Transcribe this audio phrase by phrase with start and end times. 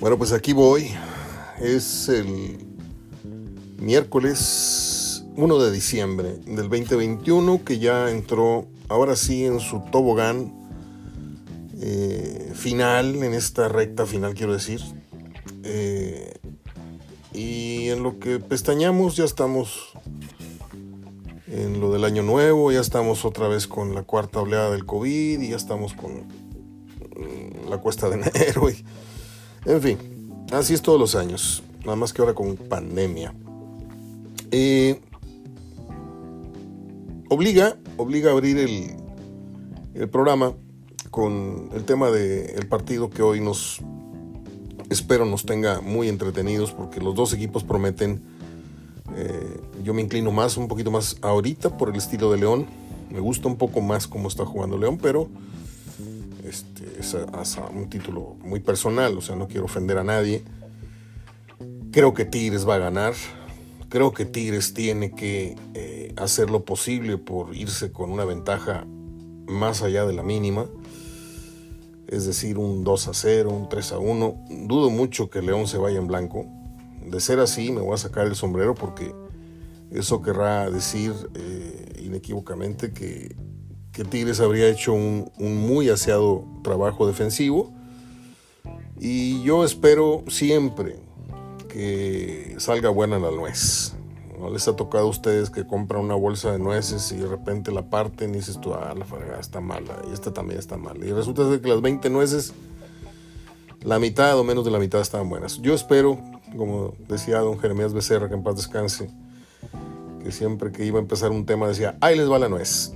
[0.00, 0.92] Bueno, pues aquí voy.
[1.60, 2.58] Es el
[3.78, 10.54] miércoles 1 de diciembre del 2021 que ya entró ahora sí en su tobogán
[11.82, 14.80] eh, final, en esta recta final quiero decir.
[15.64, 16.32] Eh,
[17.34, 19.90] y en lo que pestañamos ya estamos
[21.46, 25.42] en lo del año nuevo, ya estamos otra vez con la cuarta oleada del COVID
[25.42, 26.24] y ya estamos con
[27.68, 28.70] la cuesta de enero.
[28.70, 28.82] Y,
[29.64, 29.98] en fin,
[30.52, 33.34] así es todos los años, nada más que ahora con pandemia.
[37.28, 38.96] Obliga, obliga a abrir el,
[39.94, 40.52] el programa
[41.10, 43.80] con el tema del partido que hoy nos
[44.90, 48.20] espero nos tenga muy entretenidos porque los dos equipos prometen
[49.16, 52.66] eh, yo me inclino más, un poquito más ahorita por el estilo de León.
[53.10, 55.28] Me gusta un poco más cómo está jugando León, pero
[56.50, 57.14] este, es,
[57.74, 60.44] un título muy personal, o sea, no quiero ofender a nadie.
[61.92, 63.14] Creo que Tigres va a ganar.
[63.88, 68.86] Creo que Tigres tiene que eh, hacer lo posible por irse con una ventaja
[69.46, 70.66] más allá de la mínima.
[72.06, 74.44] Es decir, un 2 a 0, un 3 a 1.
[74.66, 76.46] Dudo mucho que León se vaya en blanco
[77.06, 79.14] de ser así, me voy a sacar el sombrero porque
[79.90, 83.34] eso querrá decir eh, inequívocamente que,
[83.92, 87.72] que, Tigres habría hecho un, muy aseado trabajo defensivo.
[88.98, 90.98] Y yo espero siempre
[91.68, 93.94] que salga buena la nuez.
[94.38, 97.72] ¿No les ha tocado a ustedes que compran una bolsa de nueces y de repente
[97.72, 101.04] la parten y dices tú, ah, la fregada está mala y esta también está mala?
[101.04, 102.54] Y resulta que las 20 nueces,
[103.82, 105.58] la mitad o menos de la mitad estaban buenas.
[105.60, 106.18] Yo espero
[106.56, 109.10] como decía don Jeremías Becerra, que en paz descanse,
[110.22, 112.92] que siempre que iba a empezar un tema decía, ahí les va la nuez.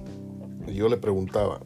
[0.73, 1.61] Yo le preguntaba,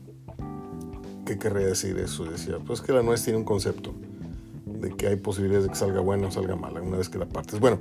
[1.24, 2.26] ¿qué querría decir eso?
[2.26, 3.94] Y decía, pues que la nuez tiene un concepto
[4.66, 7.26] de que hay posibilidades de que salga buena o salga mala una vez que la
[7.26, 7.60] partes.
[7.60, 7.78] Bueno,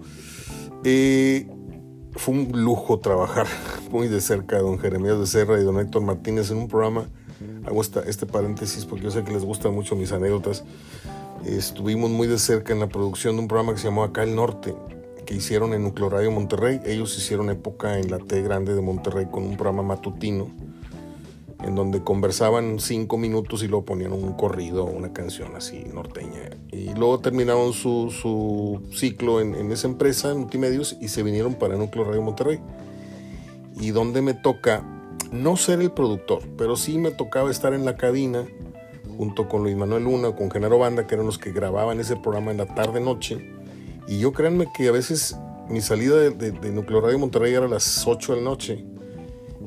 [0.83, 1.47] eh,
[2.13, 3.47] fue un lujo trabajar
[3.91, 7.09] muy de cerca de don Jeremías Becerra y don Héctor Martínez en un programa.
[7.65, 10.63] Hago este paréntesis porque yo sé que les gustan mucho mis anécdotas
[11.45, 14.35] estuvimos muy de cerca en la producción de un programa que se llamó Acá el
[14.35, 14.75] Norte,
[15.25, 16.79] que hicieron en Nucleo Radio Monterrey.
[16.85, 20.49] Ellos hicieron época en la T Grande de Monterrey con un programa matutino,
[21.63, 26.51] en donde conversaban cinco minutos y luego ponían un corrido, una canción así norteña.
[26.71, 31.55] Y luego terminaron su, su ciclo en, en, esa empresa, en multimedios, y se vinieron
[31.55, 32.59] para Núcleo Radio Monterrey.
[33.79, 34.83] Y donde me toca
[35.31, 38.45] no ser el productor, pero sí me tocaba estar en la cabina
[39.17, 42.51] junto con Luis Manuel Luna, con Genaro Banda, que eran los que grababan ese programa
[42.51, 43.51] en la tarde-noche.
[44.07, 45.35] Y yo créanme que a veces
[45.69, 48.85] mi salida de, de, Nucleo Radio Monterrey era a las 8 de la noche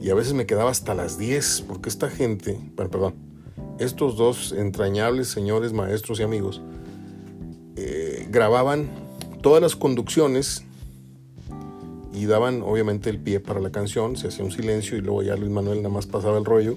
[0.01, 3.15] y a veces me quedaba hasta las 10, porque esta gente, perdón,
[3.79, 6.63] estos dos entrañables señores, maestros y amigos,
[7.77, 8.91] eh, grababan
[9.43, 10.65] todas las conducciones
[12.13, 15.37] y daban obviamente el pie para la canción, se hacía un silencio y luego ya
[15.37, 16.77] Luis Manuel nada más pasaba el rollo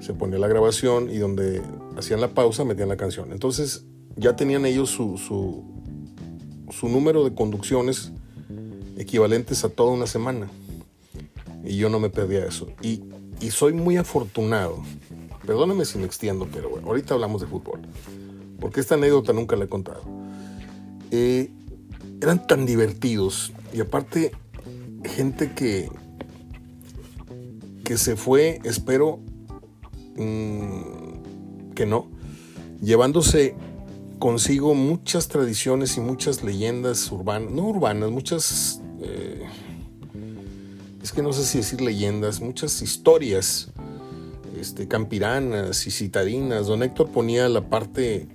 [0.00, 1.62] se ponía la grabación y donde
[1.96, 3.32] hacían la pausa metían la canción.
[3.32, 3.84] Entonces
[4.16, 8.12] ya tenían ellos su, su, número de conducciones
[8.96, 10.48] equivalentes a toda una semana.
[11.68, 12.68] Y yo no me perdía eso.
[12.82, 13.02] Y,
[13.50, 14.82] soy muy afortunado.
[15.46, 17.80] Perdóneme si me extiendo, pero bueno, ahorita hablamos de fútbol.
[18.58, 20.02] Porque esta anécdota nunca la he contado.
[21.10, 21.50] Eh,
[22.20, 23.52] eran tan divertidos.
[23.72, 24.32] Y aparte,
[25.04, 25.88] gente que,
[27.84, 29.20] que se fue, espero,
[30.18, 32.08] Mm, que no,
[32.82, 33.54] llevándose
[34.18, 39.44] consigo muchas tradiciones y muchas leyendas urbanas, no urbanas, muchas, eh,
[41.02, 43.70] es que no sé si decir leyendas, muchas historias
[44.58, 46.66] este, campiranas y citadinas.
[46.66, 48.28] Don Héctor ponía la parte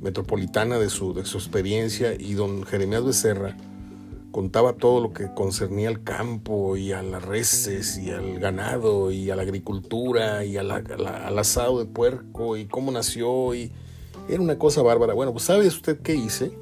[0.00, 3.56] metropolitana de su, de su experiencia y don Jeremías Becerra
[4.30, 9.30] contaba todo lo que concernía al campo y a las reses y al ganado y
[9.30, 13.72] a la agricultura y al asado de puerco y cómo nació y
[14.28, 15.14] era una cosa bárbara.
[15.14, 16.52] Bueno, pues ¿sabe usted qué hice?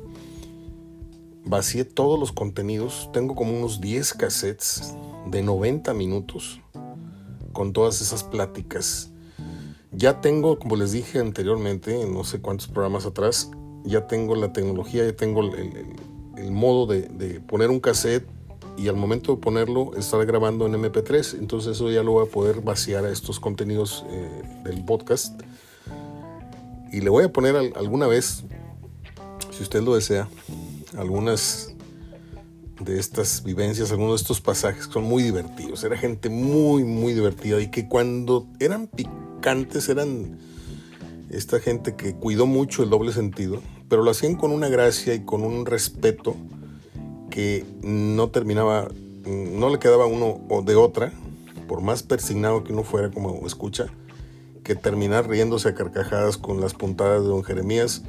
[1.48, 4.94] Vacié todos los contenidos, tengo como unos 10 cassettes
[5.30, 6.60] de 90 minutos
[7.54, 9.12] con todas esas pláticas.
[9.90, 13.50] Ya tengo, como les dije anteriormente, no sé cuántos programas atrás,
[13.82, 18.28] ya tengo la tecnología, ya tengo el modo de, poner un cassette
[18.76, 21.38] y al momento de ponerlo estar grabando en MP3.
[21.38, 25.40] Entonces eso ya lo voy a poder vaciar a estos contenidos eh, del podcast.
[26.92, 28.44] Y le voy a poner alguna vez,
[29.50, 30.28] si usted lo desea,
[30.98, 31.74] algunas
[32.80, 35.82] de estas vivencias, algunos de estos pasajes que son muy divertidos.
[35.84, 40.38] Era gente muy, muy divertida y que cuando eran picantes eran
[41.30, 45.20] esta gente que cuidó mucho el doble sentido pero lo hacían con una gracia y
[45.20, 46.36] con un respeto
[47.30, 48.88] que no terminaba,
[49.24, 51.12] no le quedaba uno de otra,
[51.66, 53.86] por más persignado que uno fuera como escucha,
[54.62, 58.02] que terminar riéndose a carcajadas con las puntadas de don Jeremías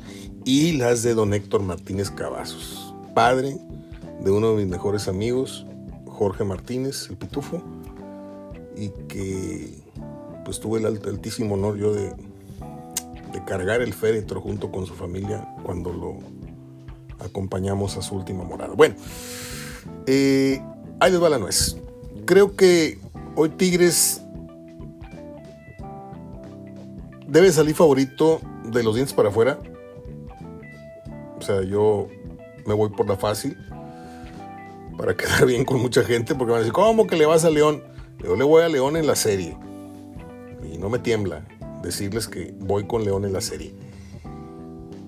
[0.50, 3.60] y las de don Héctor Martínez Cavazos, padre
[4.19, 5.68] de uno de mis mejores amigos,
[6.07, 7.62] Jorge Martínez, el pitufo,
[8.75, 9.75] y que
[10.46, 12.16] pues tuve el altísimo honor yo de,
[13.46, 16.18] cargar el féretro junto con su familia cuando lo
[17.24, 18.74] acompañamos a su última morada.
[18.74, 18.95] Bueno,
[20.07, 20.62] eh,
[21.00, 21.78] ahí les va la nuez.
[22.25, 23.00] Creo que
[23.36, 24.22] hoy Tigres
[27.28, 29.60] debe salir favorito de los dientes para afuera.
[31.63, 32.07] Yo
[32.66, 33.57] me voy por la fácil
[34.98, 37.50] para quedar bien con mucha gente porque van a decir, ¿cómo que le vas a
[37.50, 37.84] León?
[38.24, 39.57] Yo le voy a León en la serie.
[40.63, 41.46] Y no me tiembla
[41.81, 43.74] decirles que voy con León en la serie.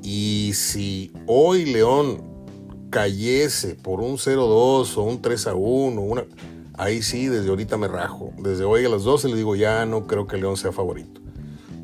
[0.02, 2.24] Y si hoy León
[2.90, 6.26] cayese por un 0-2 o un 3-1, una,
[6.78, 8.32] ahí sí, desde ahorita me rajo.
[8.38, 11.22] Desde hoy a las 12 le digo, ya no creo que León sea favorito.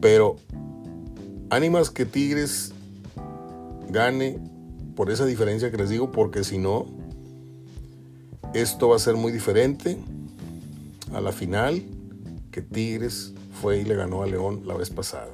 [0.02, 0.38] Pero
[1.50, 2.74] ánimas que Tigres
[3.90, 4.40] gane
[4.96, 6.88] por esa diferencia que les digo, porque si no,
[8.54, 9.98] esto va a ser muy diferente
[11.14, 11.84] a la final
[12.52, 15.30] que Tigres fue y le ganó a León la vez pasada.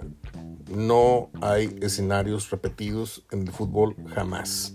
[0.70, 4.74] No hay escenarios repetidos en el fútbol jamás.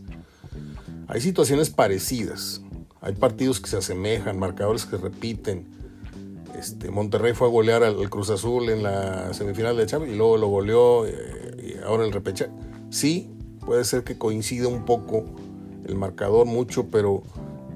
[1.09, 2.61] Hay situaciones parecidas.
[3.01, 5.67] Hay partidos que se asemejan, marcadores que repiten.
[6.59, 10.37] Este, Monterrey fue a golear al, Cruz Azul en la semifinal de Chávez y luego
[10.37, 12.51] lo goleó eh, y ahora el repechaje.
[12.91, 13.31] Sí,
[13.69, 15.26] puede ser que coincida un poco
[15.85, 17.23] el marcador mucho, pero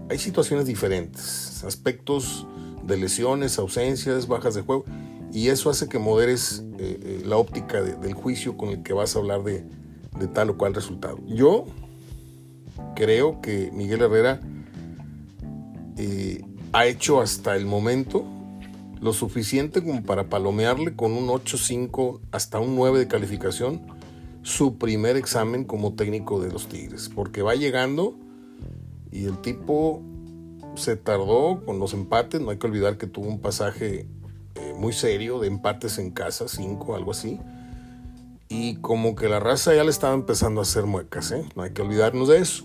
[0.09, 2.47] hay situaciones diferentes, aspectos
[2.83, 4.87] de lesiones, ausencias, bajas de juego
[5.35, 9.15] y eso hace que moderes eh, eh, la óptica del juicio con el que vas
[9.15, 9.67] a hablar de,
[10.33, 11.19] tal o cual resultado.
[11.27, 11.67] Yo
[12.97, 14.41] creo que Miguel Herrera
[15.99, 16.43] eh,
[16.73, 18.25] ha hecho hasta el momento
[18.99, 24.01] lo suficiente como para palomearle con un 8-5 hasta un 9 de calificación
[24.43, 28.17] su primer examen como técnico de los Tigres, porque va llegando
[29.11, 30.03] y el tipo
[30.75, 34.07] se tardó con los empates, no hay que olvidar que tuvo un pasaje
[34.77, 37.39] muy serio de empates en casa, cinco, algo así.
[38.49, 41.45] Y como que la raza ya le estaba empezando a hacer muecas, ¿eh?
[41.55, 42.65] no hay que olvidarnos de eso.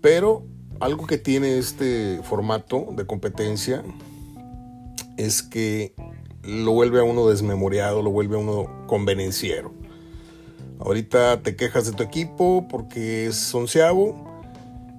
[0.00, 0.44] Pero
[0.80, 3.82] algo que tiene este formato de competencia
[5.16, 5.94] es que
[6.44, 9.72] lo vuelve a uno desmemoriado, lo vuelve a uno convenenciero.
[10.80, 14.28] Ahorita te quejas de tu equipo porque es onceavo,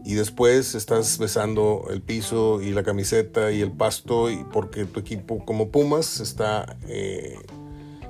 [0.09, 4.99] y después estás besando el piso y la camiseta y el pasto y porque tu
[4.99, 7.35] equipo como Pumas está eh,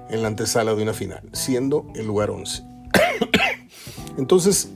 [0.09, 2.63] en la antesala de una final, siendo el lugar 11.
[4.17, 4.69] Entonces,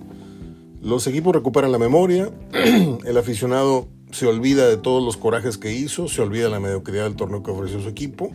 [0.81, 2.29] los equipos recuperan la memoria,
[3.05, 7.15] el aficionado se olvida de todos los corajes que hizo, se olvida la mediocridad del
[7.15, 8.31] torneo que ofreció su equipo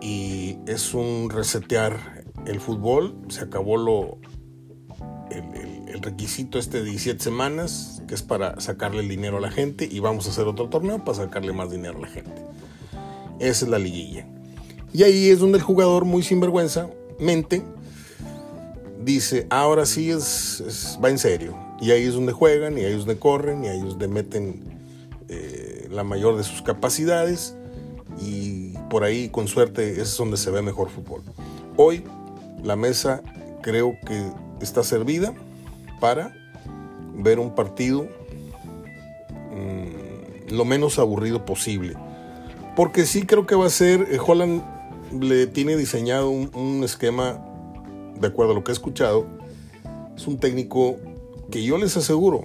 [0.00, 4.18] y es un resetear el fútbol, se acabó lo,
[5.30, 9.88] el, requisito este de 17 semanas, que es para sacarle el dinero a la gente,
[9.90, 12.42] y vamos a hacer otro torneo para sacarle más dinero a la gente.
[13.38, 14.26] Esa es la liguilla.
[14.92, 17.62] Y ahí es donde el jugador, muy sinvergüenza, mente,
[19.04, 21.56] dice, ahora sí es, va en serio.
[21.80, 24.62] Y ahí es donde juegan, y ahí es donde corren, y ahí es donde meten
[25.28, 27.54] eh, la mayor de sus capacidades.
[28.20, 31.22] Y por ahí, con suerte, es donde se ve mejor fútbol.
[31.76, 32.04] Hoy,
[32.62, 33.22] la mesa
[33.62, 34.22] creo que
[34.60, 35.34] está servida
[36.00, 36.34] para
[37.14, 38.08] ver un partido
[39.52, 41.94] mm, lo menos aburrido posible.
[42.76, 44.62] Porque sí creo que va a ser, eh, Holland
[45.20, 47.44] le tiene diseñado un, esquema,
[48.18, 49.26] de acuerdo a lo que he escuchado,
[50.16, 50.96] es un técnico
[51.50, 52.44] que yo les aseguro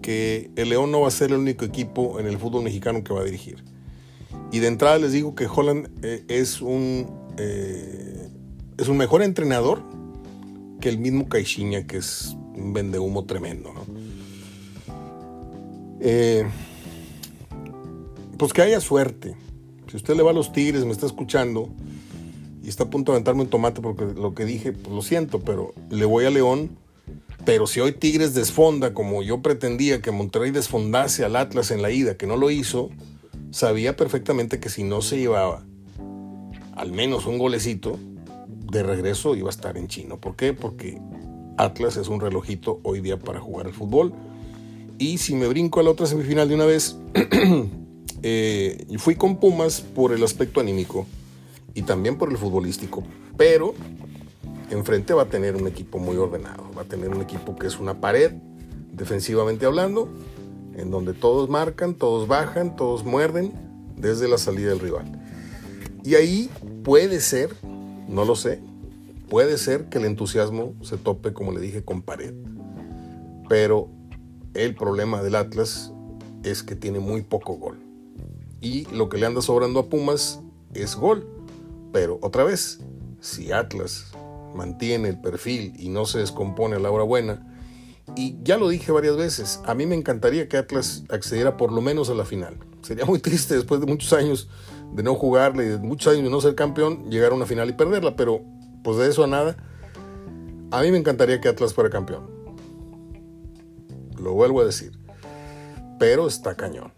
[0.00, 3.12] que el León no va a ser el único equipo en el fútbol mexicano que
[3.12, 3.64] va a dirigir.
[4.52, 7.06] Y de entrada les digo que Holland eh, es, un,
[7.36, 8.15] eh,
[8.78, 9.82] es un mejor entrenador
[10.80, 13.72] que el mismo Caixinha, que es un vendehumo tremendo.
[16.00, 16.44] Eh,
[18.36, 19.34] pues que haya suerte.
[19.88, 21.68] Si usted le va a los Tigres, me está escuchando
[22.62, 25.40] y está a punto de aventarme un tomate porque lo que dije, pues lo siento,
[25.40, 26.70] pero le voy a León.
[27.44, 31.92] Pero si hoy Tigres desfonda como yo pretendía que Monterrey desfondase al Atlas en la
[31.92, 32.90] ida, que no lo hizo,
[33.52, 35.64] sabía perfectamente que si no se llevaba
[36.74, 37.98] al menos un golecito,
[38.76, 40.18] de regreso iba a estar en chino.
[40.18, 40.52] ¿Por qué?
[40.52, 41.00] Porque
[41.56, 44.12] Atlas es un relojito hoy día para jugar al fútbol.
[44.98, 46.96] Y si me brinco a la otra semifinal de una vez,
[48.22, 51.06] eh, fui con Pumas por el aspecto anímico
[51.74, 53.02] y también por el futbolístico.
[53.36, 53.74] Pero
[54.70, 57.78] enfrente va a tener un equipo muy ordenado, va a tener un equipo que es
[57.78, 58.32] una pared,
[58.92, 60.08] defensivamente hablando,
[60.74, 63.52] en donde todos marcan, todos bajan, todos muerden
[63.96, 65.04] desde la salida del rival.
[66.02, 66.50] Y ahí
[66.84, 67.50] puede ser,
[68.08, 68.60] no lo sé,
[69.28, 72.34] puede ser que el entusiasmo se tope, como le dije, con pared.
[73.48, 73.88] Pero
[74.54, 75.92] el problema del Atlas
[76.42, 77.78] es que tiene muy poco gol.
[78.60, 80.40] Y lo que le anda sobrando a Pumas
[80.74, 81.26] es gol.
[81.92, 82.80] Pero otra vez,
[83.20, 84.12] si Atlas
[84.54, 87.52] mantiene el perfil y no se descompone a la hora buena,
[88.14, 91.80] y ya lo dije varias veces, a mí me encantaría que Atlas accediera por lo
[91.80, 92.56] menos a la final.
[92.82, 94.48] Sería muy triste después de muchos años
[94.92, 97.68] de no jugarle y de muchos años de no ser campeón, llegar a una final
[97.68, 98.42] y perderla, pero
[98.82, 99.56] pues de eso a nada.
[100.70, 102.28] A mí me encantaría que Atlas fuera campeón.
[104.18, 104.92] Lo vuelvo a decir.
[105.98, 106.92] Pero está cañón.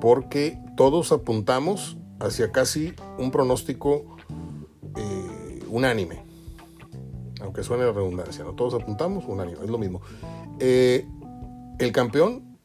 [0.00, 4.16] Porque todos apuntamos hacia casi un pronóstico
[4.96, 6.22] eh, unánime.
[7.40, 8.52] Aunque suene la redundancia, ¿no?
[8.52, 10.00] Todos apuntamos unánime, es lo mismo.
[10.60, 11.06] Eh,
[11.78, 12.58] el campeón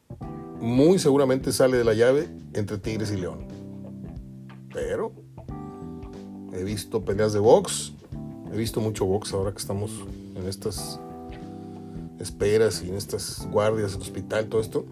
[0.60, 3.46] muy seguramente sale de la llave entre Tigres y León.
[4.72, 5.12] Pero
[6.52, 7.92] he visto peleas de box,
[8.52, 9.90] he visto mucho box ahora que estamos
[10.36, 11.00] en estas
[12.20, 14.84] esperas y en estas guardias, el hospital, todo esto.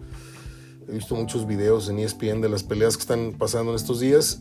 [0.87, 4.39] He visto muchos videos en ESPN de las peleas que están pasando en estos días.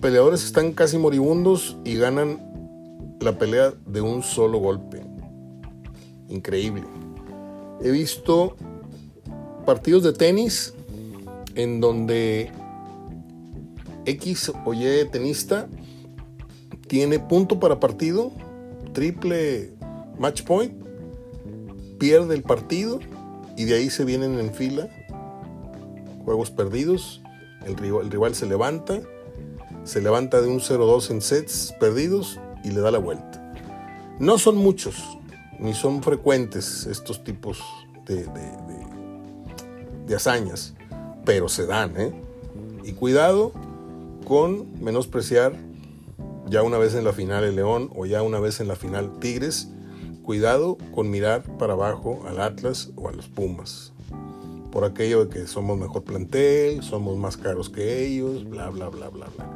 [0.00, 5.02] Peleadores están casi moribundos y ganan la pelea de un solo golpe.
[6.28, 6.84] Increíble.
[7.82, 8.56] He visto
[9.66, 10.74] partidos de tenis
[11.54, 12.50] en donde
[14.06, 15.68] X o Y tenista
[16.86, 18.32] tiene punto para partido,
[18.92, 19.72] triple
[20.18, 20.72] match point,
[21.98, 23.00] pierde el partido
[23.56, 24.88] y de ahí se vienen en fila
[26.24, 27.22] juegos perdidos,
[27.66, 29.00] el rival, el rival se levanta,
[29.84, 33.40] se levanta de un 0-2 en sets perdidos y le da la vuelta.
[34.18, 34.96] No son muchos,
[35.58, 37.60] ni son frecuentes estos tipos
[38.06, 38.26] de,
[40.06, 40.74] de, hazañas,
[41.24, 42.12] pero se dan, ¿eh?
[42.84, 43.52] Y cuidado
[44.24, 45.54] con menospreciar
[46.48, 49.18] ya una vez en la final el León o ya una vez en la final
[49.18, 49.68] Tigres,
[50.22, 53.92] cuidado con mirar para abajo al Atlas o a los Pumas.
[54.70, 59.08] Por aquello de que somos mejor plantel, somos más caros que ellos, bla, bla, bla,
[59.08, 59.50] bla, bla.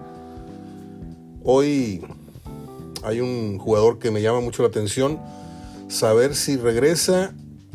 [1.43, 2.05] Hoy
[3.03, 5.19] hay un jugador que me llama mucho la atención,
[5.89, 7.35] saber si regresa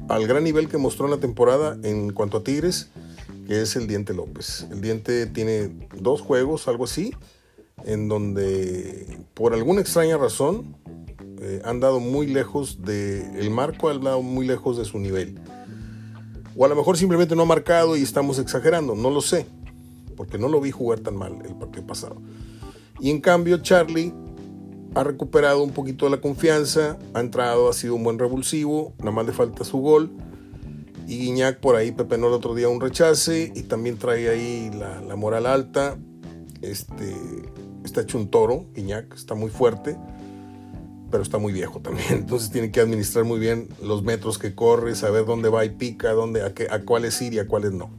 [0.09, 2.89] al gran nivel que mostró en la temporada en cuanto a Tigres,
[3.47, 4.67] que es el Diente López.
[4.71, 5.69] El Diente tiene
[5.99, 7.13] dos juegos, algo así,
[7.85, 10.77] en donde por alguna extraña razón
[11.39, 15.39] eh, han dado muy lejos de el marco, han dado muy lejos de su nivel.
[16.55, 19.45] O a lo mejor simplemente no ha marcado y estamos exagerando, no lo sé,
[20.15, 22.21] porque no lo vi jugar tan mal el partido pasado.
[22.99, 24.13] Y en cambio Charlie
[24.95, 29.11] ha recuperado un poquito de la confianza, ha entrado, ha sido un buen revulsivo, nada
[29.11, 30.11] más le falta su gol.
[31.07, 35.15] Y Guiñac por ahí pepenó el otro día un rechace y también trae ahí la,
[35.15, 35.97] moral alta.
[36.61, 37.15] Este,
[37.83, 39.97] está hecho un toro, Guiñac, está muy fuerte,
[41.11, 42.07] pero está muy viejo también.
[42.11, 46.13] Entonces tiene que administrar muy bien los metros que corre, saber dónde va y pica,
[46.13, 47.91] dónde, a, qué, a cuáles ir y a cuáles no.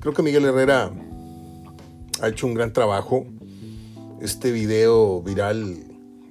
[0.00, 0.92] Creo que Miguel Herrera
[2.20, 3.26] ha hecho un gran trabajo
[4.20, 5.76] este video viral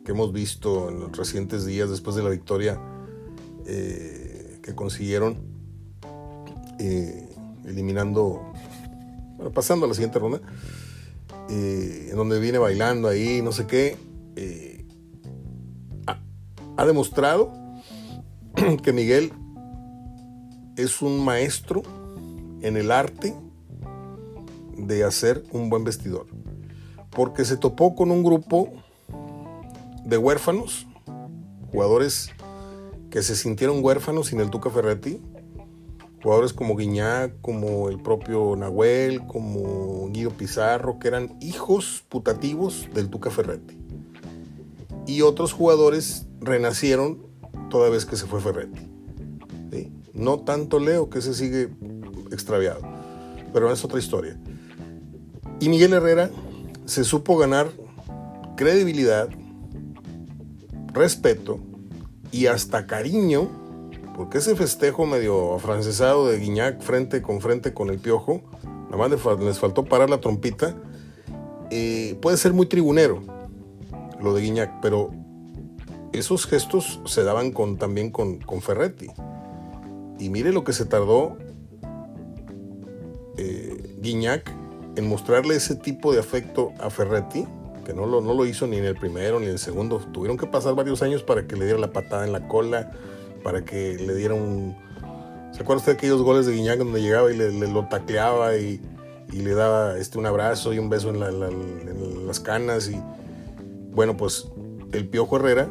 [0.05, 2.79] que hemos visto en los recientes días después de la victoria
[3.65, 5.52] eh, que consiguieron,
[6.79, 7.29] eh,
[7.65, 8.53] eliminando,
[9.35, 10.41] bueno, pasando a la siguiente ronda,
[11.49, 13.97] eh, en donde viene bailando ahí, no sé qué,
[16.07, 16.19] ha,
[16.77, 17.53] ha demostrado
[18.83, 19.31] que Miguel
[20.75, 21.83] es un maestro
[22.61, 23.35] en el arte
[24.77, 26.25] de hacer un buen vestidor
[27.15, 28.69] porque se topó con un grupo
[30.05, 30.87] de huérfanos,
[31.71, 32.31] jugadores
[33.09, 35.21] que se sintieron huérfanos sin el Tuca Ferretti,
[36.23, 43.09] jugadores como Guiñac, como el propio Nahuel, como Guido Pizarro, que eran hijos putativos del
[43.09, 43.77] Tuca Ferretti.
[45.05, 47.21] Y otros jugadores renacieron
[47.69, 48.89] toda vez que se fue Ferretti.
[50.13, 51.71] No tanto Leo, que se sigue
[52.31, 52.81] extraviado,
[53.51, 54.39] pero es otra historia.
[55.59, 56.29] Y Miguel Herrera
[56.85, 57.71] se supo ganar
[58.55, 59.27] credibilidad,
[60.93, 61.59] respeto
[62.31, 63.49] y hasta cariño,
[64.15, 68.41] porque ese festejo medio afrancesado de Guiñac frente con frente con el piojo,
[68.85, 70.75] nada más les faltó parar la trompita,
[71.71, 73.23] eh, puede ser muy tribunero
[74.21, 75.11] lo de Guiñac, pero
[76.13, 79.07] esos gestos se daban con, también con, Ferretti.
[80.19, 81.37] Y mire lo que se tardó
[83.37, 84.49] eh, Guiñac
[84.95, 87.45] en mostrarle ese tipo de afecto a Ferretti
[87.83, 89.97] que no lo, no lo hizo ni en el primero ni en el segundo.
[89.97, 92.91] Tuvieron que pasar varios años para que le diera la patada en la cola,
[93.43, 94.75] para que le diera un...
[95.51, 98.81] ¿Se acuerda usted de aquellos goles de Guiñac donde llegaba y le, lo tacleaba y,
[99.31, 102.89] le daba este, un abrazo y un beso en, las canas?
[102.89, 102.99] Y
[103.91, 104.47] bueno, pues
[104.91, 105.69] el Piojo Herrera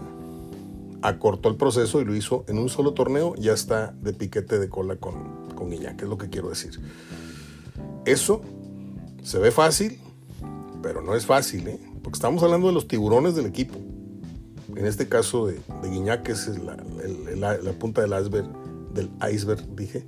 [1.02, 4.68] acortó el proceso y lo hizo en un solo torneo, ya está de piquete de
[4.68, 6.80] cola con, con que es lo que quiero decir.
[8.04, 8.42] Eso
[9.22, 10.00] se ve fácil,
[10.82, 11.80] pero no es fácil, ¿eh?
[12.02, 13.78] porque estamos hablando de los tiburones del equipo.
[14.76, 18.46] En este caso de, de que es la, punta del iceberg,
[18.94, 20.04] del iceberg, dije,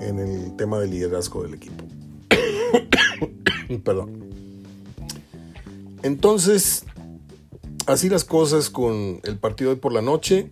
[0.00, 1.84] en el tema del liderazgo del equipo.
[3.84, 4.28] Perdón.
[6.02, 6.84] Entonces,
[7.86, 10.50] así las cosas con el partido de hoy por la noche.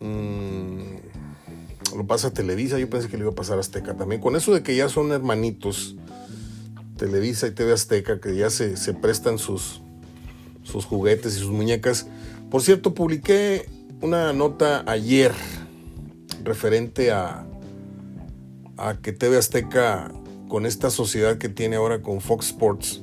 [0.00, 0.72] Mm,
[1.96, 4.20] lo pasa Televisa, yo pensé que le iba a pasar Azteca también.
[4.20, 5.96] Con eso de que ya son hermanitos,
[6.96, 9.82] Televisa y TV Azteca, que ya se, prestan sus,
[10.62, 12.06] sus juguetes y sus muñecas.
[12.50, 13.66] Por cierto, publiqué
[14.00, 15.32] una nota ayer
[16.44, 17.46] referente a,
[18.76, 20.12] a que TV Azteca,
[20.48, 23.02] con esta sociedad que tiene ahora con Fox Sports,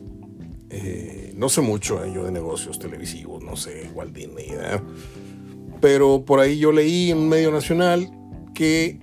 [0.69, 4.51] eh, no sé mucho eh, yo de negocios televisivos, no sé, igual Disney,
[5.81, 8.11] pero por ahí yo leí en un medio nacional
[8.53, 8.99] que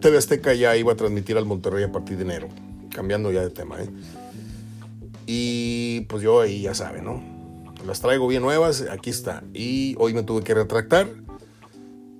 [0.00, 2.48] TV Azteca ya iba a transmitir al Monterrey a partir de enero,
[2.90, 3.80] cambiando ya de tema.
[3.80, 3.88] ¿eh?
[5.32, 7.22] Y pues yo ahí ya saben, ¿no?
[7.86, 9.42] Las traigo bien nuevas, aquí está.
[9.54, 11.08] Y hoy me tuve que retractar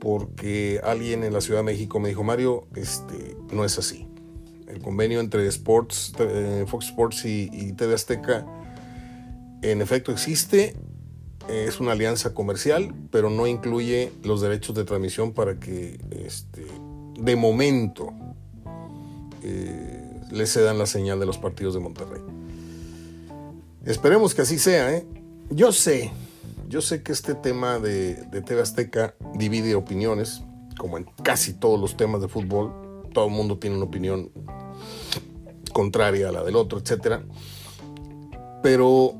[0.00, 4.08] porque alguien en la Ciudad de México me dijo, Mario, este, no es así
[4.72, 8.46] el convenio entre Sports, eh, Fox Sports y, TV Azteca
[9.60, 10.74] en efecto existe,
[11.48, 16.66] es una alianza comercial, pero no incluye los derechos de transmisión para que este,
[17.20, 18.12] de momento
[19.44, 22.22] eh, le cedan la señal de los partidos de Monterrey.
[23.84, 24.94] Esperemos que así sea.
[24.94, 25.06] ¿eh?
[25.50, 26.12] Yo sé,
[26.68, 30.42] yo sé que este tema de, de TV Azteca divide opiniones,
[30.78, 32.72] como en casi todos los temas de fútbol.
[33.12, 34.30] Todo el mundo tiene una opinión
[35.72, 37.24] contraria a la del otro, etcétera.
[38.62, 39.14] Pero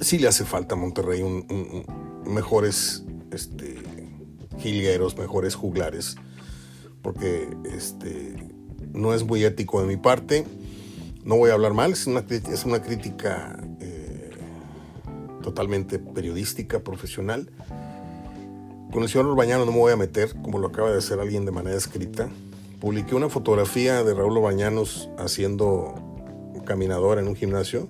[0.00, 1.86] sí le hace falta a Monterrey un,
[2.26, 3.76] mejores este,
[4.58, 6.16] jilgueros, mejores juglares,
[7.00, 8.36] porque este,
[8.92, 10.44] no es muy ético de mi parte.
[11.24, 14.30] No voy a hablar mal, es una, es una crítica eh,
[15.42, 17.50] totalmente periodística, profesional.
[18.92, 21.44] Con el señor Urbañano no me voy a meter, como lo acaba de hacer alguien
[21.44, 22.28] de manera escrita
[22.82, 25.94] publiqué una fotografía de Raúl Bañanos haciendo
[26.64, 27.86] caminadora en un gimnasio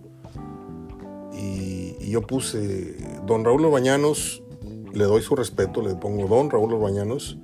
[1.33, 4.43] y, yo puse Don Raúl Bañanos,
[4.93, 7.39] le doy su respeto, le pongo Don Raúl Bañanos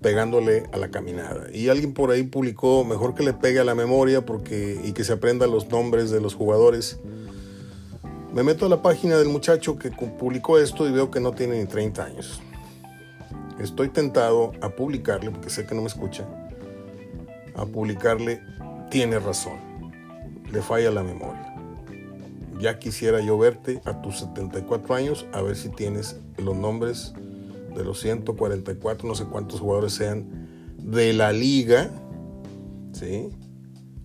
[0.00, 1.46] pegándole a la caminada.
[1.52, 5.04] Y alguien por ahí publicó, mejor que le pegue a la memoria porque, y que
[5.04, 7.00] se aprenda los nombres de los jugadores.
[8.32, 11.58] Me meto a la página del muchacho que publicó esto y veo que no tiene
[11.58, 12.40] ni 30 años.
[13.58, 16.28] Estoy tentado a publicarle, porque sé que no me escucha,
[17.56, 18.40] a publicarle,
[18.88, 19.58] tiene razón,
[20.52, 21.54] le falla la memoria.
[22.60, 27.14] Ya quisiera yo verte a tus 74 años a ver si tienes los nombres
[27.78, 31.90] de los 144, no sé cuántos jugadores sean, de la liga,
[32.92, 33.28] ¿sí?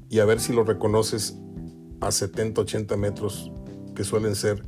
[0.10, 1.36] Y a ver si lo reconoces
[2.00, 3.52] a 70, 80 metros,
[3.96, 4.64] que suelen ser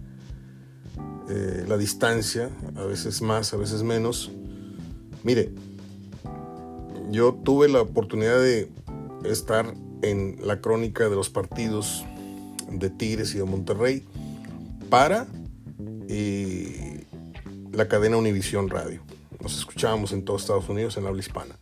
[1.29, 4.31] eh, la distancia, a veces más, a veces menos.
[5.23, 5.53] Mire,
[7.11, 8.71] yo tuve la oportunidad de
[9.23, 12.05] estar en la crónica de los partidos
[12.71, 14.03] de Tigres y de Monterrey
[14.89, 15.27] para
[16.07, 16.84] eh,
[17.75, 19.01] la cadena Univisión Radio.
[19.41, 21.59] Nos escuchábamos en todos Estados Unidos, en la habla hispana.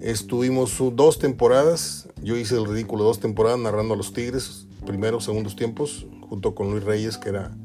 [0.00, 5.54] Estuvimos dos temporadas, yo hice el ridículo dos temporadas narrando a los Tigres, primeros, segundos
[5.54, 7.56] tiempos, junto con Luis Reyes, que era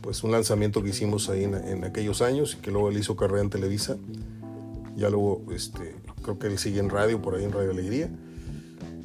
[0.00, 3.42] pues un lanzamiento que hicimos ahí en, aquellos años y que luego él hizo carrera
[3.42, 3.96] en Televisa.
[4.96, 8.10] Ya luego, este, creo que él sigue en radio, por ahí en Radio Alegría,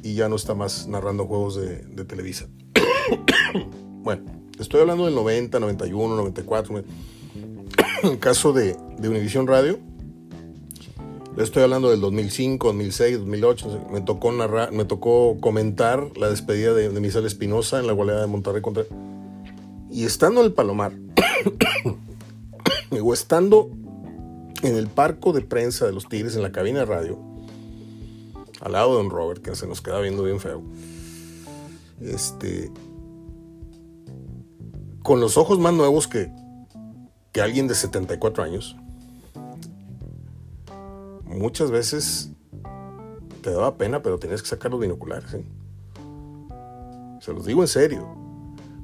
[0.02, 2.46] y ya no está más narrando juegos de, Televisa.
[4.02, 4.22] bueno,
[4.58, 6.84] estoy hablando del 90, 91, 94.
[8.02, 9.78] En el caso de, de Univision Radio,
[11.36, 13.86] le estoy hablando del 2005, 2006, 2008.
[13.90, 18.22] Me tocó, narrar, me tocó comentar la despedida de, de Misael Espinosa en la goleada
[18.22, 18.84] de Monterrey contra.
[19.90, 20.92] Y estando en el Palomar,
[23.02, 23.70] o estando
[24.62, 27.18] en el parco de prensa de los Tigres, en la cabina de radio,
[28.60, 30.62] al lado de Don Robert, que se nos queda viendo bien feo,
[32.00, 32.70] este,
[35.02, 36.30] con los ojos más nuevos que,
[37.36, 38.76] que alguien de 74 años,
[41.22, 42.30] muchas veces
[43.42, 45.34] te daba pena, pero tenías que sacar los binoculares.
[45.34, 45.44] ¿eh?
[47.20, 48.08] Se los digo en serio.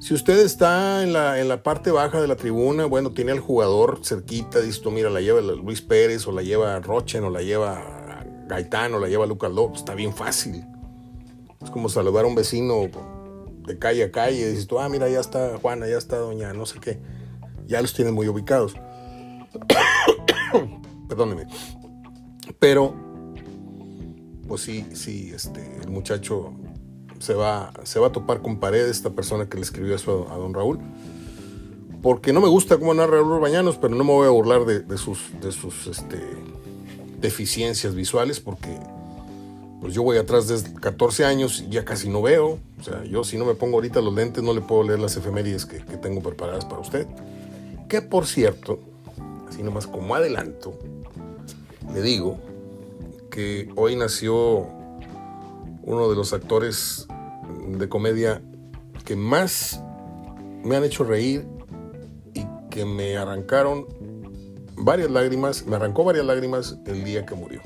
[0.00, 3.40] Si usted está en la, en la parte baja de la tribuna, bueno, tiene al
[3.40, 7.40] jugador cerquita, dice tú, mira, la lleva Luis Pérez, o la lleva Rochen, o la
[7.40, 10.62] lleva Gaitán, o la lleva Lucas López, está bien fácil.
[11.62, 12.74] Es como saludar a un vecino
[13.66, 16.66] de calle a calle, dices tú, ah, mira, ya está Juana, ya está Doña, no
[16.66, 17.21] sé qué.
[17.72, 18.74] Ya los tienen muy ubicados.
[21.08, 21.46] Perdóneme.
[22.58, 22.94] Pero,
[24.46, 26.52] pues sí, sí, este, el muchacho
[27.18, 30.36] se va, se va a topar con pared esta persona que le escribió eso a,
[30.36, 30.80] don Raúl.
[32.02, 34.98] Porque no me gusta cómo narra Raúl Bañanos, pero no me voy a burlar de,
[34.98, 36.20] sus, de sus este,
[37.22, 38.68] deficiencias visuales, porque
[39.80, 42.58] pues yo voy atrás desde 14 años y ya casi no veo.
[42.78, 45.16] O sea, yo si no me pongo ahorita los lentes no le puedo leer las
[45.16, 47.06] efemérides que, que tengo preparadas para usted.
[47.92, 48.80] Que por cierto,
[49.46, 50.78] así nomás como adelanto,
[51.92, 52.38] le digo
[53.30, 54.66] que hoy nació
[55.82, 57.06] uno de los actores
[57.68, 58.40] de comedia
[59.04, 59.84] que más
[60.64, 61.46] me han hecho reír
[62.32, 63.86] y que me arrancaron
[64.74, 67.60] varias lágrimas, me arrancó varias lágrimas el día que murió.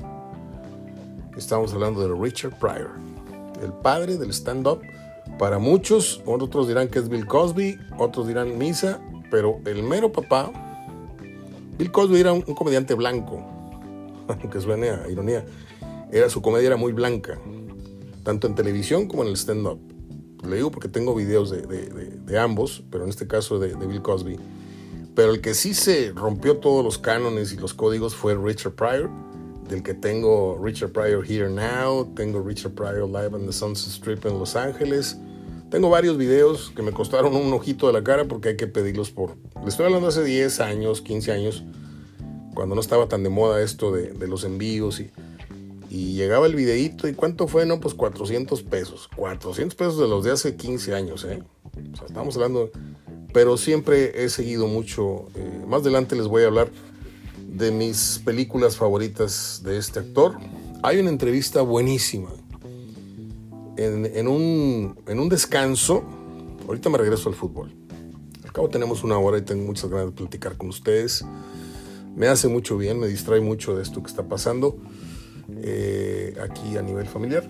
[1.37, 2.95] Estamos hablando de Richard Pryor,
[3.63, 4.81] el padre del stand-up.
[5.39, 10.51] Para muchos, otros dirán que es Bill Cosby, otros dirán Misa, pero el mero papá,
[11.77, 13.43] Bill Cosby era un, comediante blanco,
[14.27, 15.45] aunque suene a ironía,
[16.11, 17.39] era su comedia era muy blanca,
[18.23, 19.79] tanto en televisión como en el stand-up.
[20.47, 24.37] Le digo porque tengo videos de, ambos, pero en este caso de, Bill Cosby.
[25.15, 29.09] Pero el que sí se rompió todos los cánones y los códigos fue Richard Pryor,
[29.67, 34.25] del que tengo Richard Pryor Here Now, tengo Richard Pryor Live on the Sunset Strip
[34.25, 35.17] en Los Ángeles.
[35.69, 39.11] Tengo varios videos que me costaron un ojito de la cara porque hay que pedirlos
[39.11, 39.35] por...
[39.61, 41.63] Le estoy hablando hace 10 años, 15 años,
[42.53, 45.11] cuando no estaba tan de moda esto de, de los envíos y
[45.89, 49.09] y llegaba el videíto y cuánto fue, no, pues 400 pesos.
[49.15, 51.41] 400 pesos de los de hace 15 años, ¿eh?
[51.93, 52.71] O sea, estamos hablando,
[53.33, 55.27] pero siempre he seguido mucho.
[55.35, 56.69] Eh, más adelante les voy a hablar
[57.47, 60.37] de mis películas favoritas de este actor.
[60.83, 62.29] Hay una entrevista buenísima.
[63.77, 66.03] En, un, en un descanso,
[66.67, 67.71] ahorita me regreso al fútbol.
[68.43, 71.23] Al cabo tenemos una hora y tengo muchas ganas de platicar con ustedes.
[72.15, 74.77] Me hace mucho bien, me distrae mucho de esto que está pasando.
[75.61, 77.47] Eh, aquí a nivel familiar.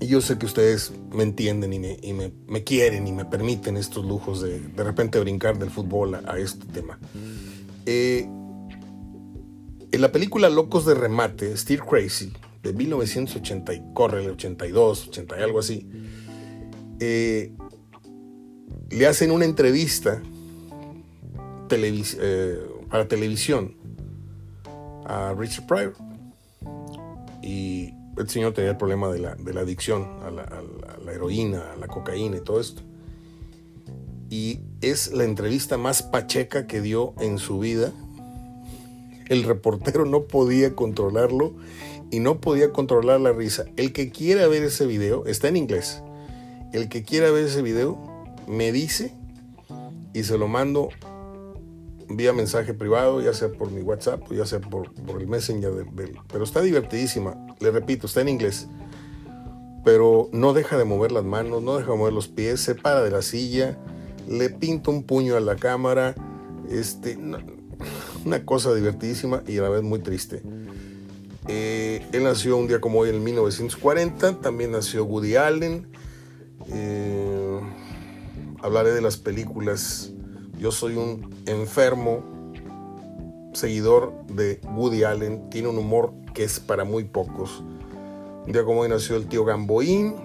[0.00, 1.78] Y yo sé que ustedes me entienden y
[2.12, 6.66] me, quieren y me permiten estos lujos de de repente brincar del fútbol a, este
[6.66, 6.98] tema.
[7.84, 8.28] Eh,
[9.90, 12.32] en la película Locos de Remate, Steel Crazy,
[12.68, 15.88] de 1980, y corre el 82, 80 y algo así,
[17.00, 17.52] eh,
[18.90, 20.22] le hacen una entrevista
[22.88, 23.76] para televisión
[25.04, 25.94] a Richard Pryor
[27.42, 32.38] y el señor tenía el problema de la, adicción a la, heroína, a la cocaína
[32.38, 32.82] y todo esto.
[34.30, 37.92] Y es la entrevista más pacheca que dio en su vida.
[39.28, 41.54] El reportero no podía controlarlo
[42.10, 43.64] y no podía controlar la risa.
[43.76, 46.02] El que quiera ver ese video, está en inglés.
[46.72, 47.98] El que quiera ver ese video,
[48.46, 49.14] me dice
[50.14, 50.88] y se lo mando
[52.08, 54.90] vía mensaje privado, ya sea por mi WhatsApp o ya sea por,
[55.20, 55.86] el Messenger.
[56.30, 57.36] pero está divertidísima.
[57.60, 58.68] Le repito, está en inglés.
[59.84, 63.02] Pero no deja de mover las manos, no deja de mover los pies, se para
[63.02, 63.78] de la silla,
[64.28, 66.14] le pinta un puño a la cámara.
[66.70, 67.16] Este,
[68.24, 70.42] una, cosa divertidísima y a la vez muy triste.
[71.48, 75.88] Eh, él nació un día como hoy en 1940, también nació Woody Allen.
[76.70, 77.60] Eh,
[78.60, 80.12] hablaré de las películas
[80.58, 82.24] yo soy un enfermo
[83.52, 85.48] seguidor de Woody Allen.
[85.50, 87.62] Tiene un humor que es para muy pocos.
[88.44, 90.16] Un día como hoy nació el tío Gamboín,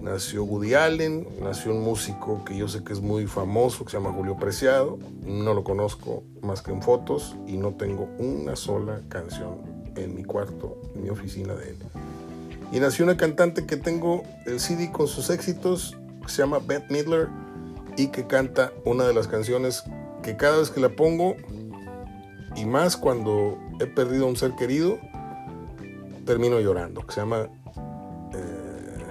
[0.00, 3.98] nació Woody Allen, nació un músico que yo sé que es muy famoso, que se
[3.98, 4.98] llama Julio Preciado.
[5.26, 10.24] No lo conozco más que en fotos y no tengo una sola canción en mi
[10.24, 11.76] cuarto, en mi oficina de él.
[12.72, 16.90] Y nació una cantante que tengo el CD con sus éxitos, que se llama Beth
[16.90, 17.28] Midler
[17.96, 19.84] y que canta una de las canciones
[20.22, 21.36] que cada vez que la pongo,
[22.56, 24.98] y más cuando he perdido a un ser querido,
[26.24, 27.48] termino llorando, que se llama
[28.32, 29.04] eh,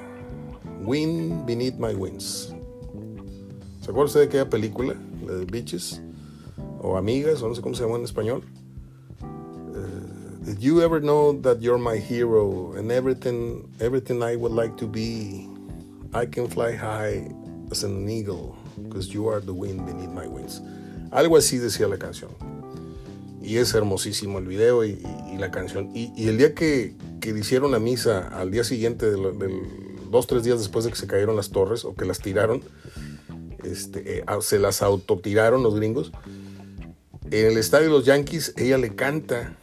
[0.83, 2.53] Wind Beneath My Wings.
[3.81, 6.01] ¿Se acuerda usted de aquella película, la de Bitches?
[6.81, 8.43] O Amigas, o no sé cómo se llama en español.
[10.43, 14.85] Did you ever know that you're my hero and everything, everything I would like to
[14.85, 15.47] be?
[16.13, 17.31] I can fly high
[17.71, 20.61] as an eagle because you are the wind beneath my wings.
[21.11, 22.31] Algo así decía la canción.
[23.41, 24.99] Y es hermosísimo el video y,
[25.39, 25.91] la canción.
[25.95, 29.21] Y, el día que, que, hicieron la misa, al día siguiente del,
[30.11, 32.61] dos, tres días después de que se cayeron las torres o que las tiraron.
[33.63, 36.11] Este, eh, se las autotiraron los gringos.
[37.31, 39.57] En el estadio de los Yankees, ella le canta.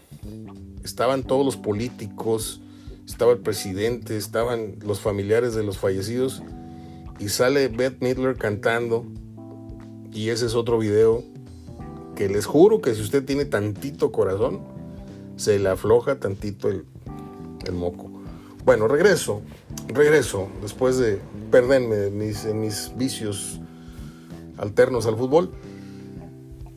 [0.84, 2.60] Estaban todos los políticos,
[3.06, 6.42] estaba el presidente, estaban los familiares de los fallecidos.
[7.18, 9.04] Y sale Beth Midler cantando.
[10.12, 11.22] Y ese es otro video
[12.16, 14.60] que les juro que si usted tiene tantito corazón,
[15.36, 16.84] se le afloja tantito el,
[17.66, 18.10] el moco.
[18.64, 19.40] Bueno, regreso,
[19.88, 21.18] regreso, después de
[21.50, 23.58] perderme mis, mis vicios
[24.58, 25.50] alternos al fútbol,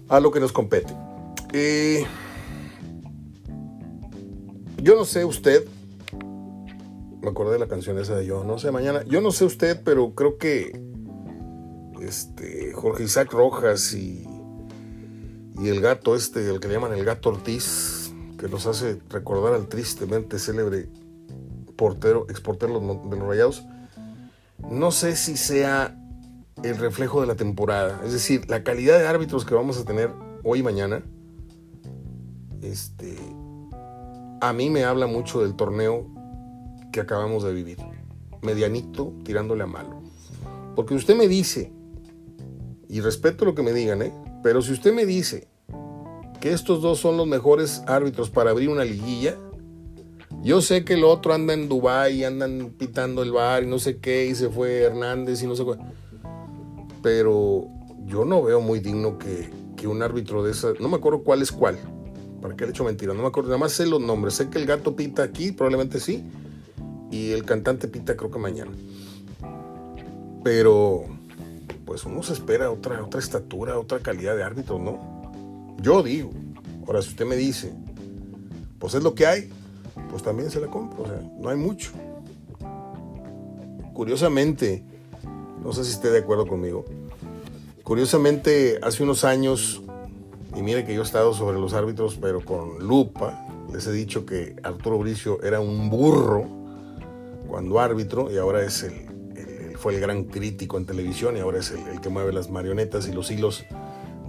[0.08, 0.94] a lo que nos compete.
[1.52, 2.06] Eh,
[4.84, 5.66] yo no sé usted,
[7.22, 9.82] me acordé de la canción esa de yo, no sé mañana, yo no sé usted,
[9.82, 10.78] pero creo que
[12.02, 14.28] este, Jorge Isaac Rojas y,
[15.58, 19.54] y el gato este, el que le llaman el gato Ortiz, que nos hace recordar
[19.54, 20.90] al tristemente célebre
[21.78, 23.64] portero, exportero de los Rayados,
[24.70, 25.98] no sé si sea
[26.62, 28.02] el reflejo de la temporada.
[28.04, 30.12] Es decir, la calidad de árbitros que vamos a tener
[30.44, 31.04] hoy y mañana,
[32.62, 33.18] este,
[34.44, 36.06] a mí me habla mucho del torneo
[36.92, 37.78] que acabamos de vivir.
[38.42, 40.02] Medianito, tirándole a malo.
[40.76, 41.72] Porque usted me dice,
[42.90, 44.12] y respeto lo que me digan, ¿eh?
[44.44, 45.48] pero si usted me dice
[46.42, 49.38] que estos dos son los mejores árbitros para abrir una liguilla,
[50.42, 54.00] yo sé que el otro anda en Dubai, andan pitando el bar y no sé
[54.00, 55.78] qué, y se fue Hernández y no sé qué.
[57.02, 57.70] Pero
[58.08, 61.52] yo no veo muy digno que, un árbitro de esa, no me acuerdo cuál es
[61.52, 61.78] cuál,
[62.44, 64.58] para qué le hecho mentira, no me acuerdo, nada más sé los nombres, sé que
[64.58, 66.26] el gato pita aquí, probablemente sí,
[67.10, 68.72] y el cantante pita creo que mañana.
[70.44, 71.06] Pero,
[71.86, 75.32] pues uno se espera otra, otra estatura, otra calidad de árbitro, ¿no?
[75.82, 76.32] Yo digo,
[76.86, 77.74] ahora si usted me dice,
[78.78, 79.50] pues es lo que hay,
[80.10, 81.92] pues también se la compro, o sea, no hay mucho.
[83.94, 84.84] Curiosamente,
[85.64, 86.84] no sé si esté de acuerdo conmigo,
[87.84, 89.82] curiosamente hace unos años,
[90.56, 94.26] y mire que yo he estado sobre los árbitros, pero con lupa, les he dicho
[94.26, 96.48] que Arturo Bricio era un burro
[97.48, 101.72] cuando árbitro y ahora es el, fue el gran crítico en televisión y ahora es
[101.72, 103.66] el, que mueve las marionetas y los hilos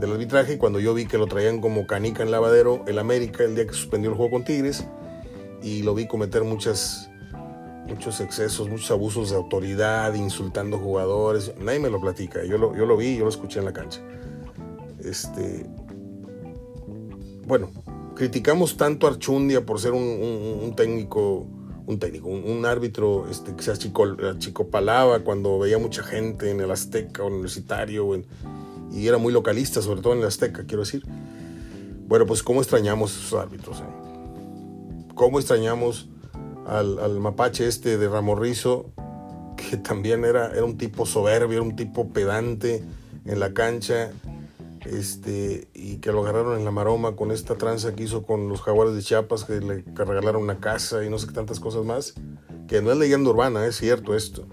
[0.00, 0.58] del arbitraje.
[0.58, 3.72] Cuando yo vi que lo traían como canica en lavadero el América el día que
[3.72, 4.86] suspendió el juego con Tigres,
[5.62, 7.10] y lo vi cometer muchas,
[7.88, 11.54] muchos excesos, muchos abusos de autoridad, insultando jugadores.
[11.58, 14.00] Nadie me lo platica, yo lo, yo lo vi, yo lo escuché en la cancha.
[15.02, 15.66] Este,
[17.46, 17.70] bueno,
[18.14, 21.46] criticamos tanto a Archundia por ser un, técnico,
[21.86, 27.22] un técnico, un, árbitro este, que se achicopalaba cuando veía mucha gente en el Azteca
[27.22, 28.22] o Universitario
[28.92, 31.04] y era muy localista, sobre todo en el Azteca, quiero decir.
[32.06, 33.80] Bueno, pues cómo extrañamos a esos árbitros.
[33.80, 34.04] Eh?
[35.14, 36.08] cómo extrañamos
[36.66, 38.90] al, mapache este de Ramorrizo,
[39.56, 42.84] que también era, era un tipo soberbio, era un tipo pedante
[43.24, 44.10] en la cancha,
[44.84, 48.62] este, y que lo agarraron en la maroma con esta tranza que hizo con los
[48.62, 52.14] jaguares de Chiapas, que le regalaron una casa y no sé qué tantas cosas más,
[52.68, 54.46] que no es leyenda urbana, es cierto esto.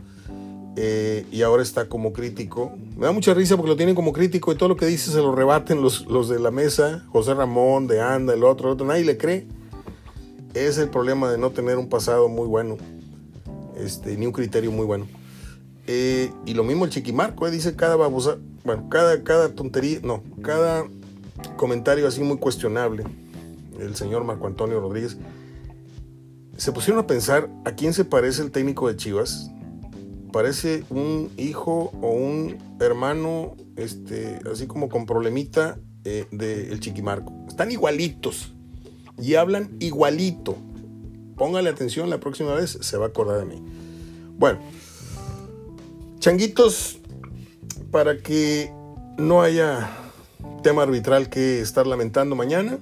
[0.78, 2.72] Eh, y ahora está como crítico.
[2.96, 5.17] Me da mucha risa porque lo tienen como crítico y todo lo que dice se
[5.17, 8.88] lo rebaten los, los de la mesa, José Ramón, de Anda, el otro, el otro,
[8.88, 9.48] nadie le cree
[10.54, 12.78] es el problema de no tener un pasado muy bueno,
[13.78, 15.08] este, ni un criterio muy bueno.
[15.88, 20.24] Eh, y lo mismo el chiquimarco, eh, dice cada babosa, bueno, cada, cada tontería, no,
[20.41, 20.86] cada
[21.58, 23.04] comentario así muy cuestionable,
[23.80, 25.17] el señor Marco Antonio Rodríguez,
[26.58, 29.50] se pusieron a pensar a quién se parece el técnico de Chivas.
[30.32, 37.34] Parece un hijo o un hermano, este, así como con problemita eh, del Chiquimarco.
[37.48, 38.54] Están igualitos
[39.20, 40.56] y hablan igualito.
[41.36, 43.63] Póngale atención la próxima vez, se va a acordar de mí.
[44.38, 44.60] Bueno,
[46.21, 46.99] changuitos,
[47.89, 48.71] para que
[49.17, 49.89] no haya
[50.62, 52.77] tema arbitral que estar lamentando mañana.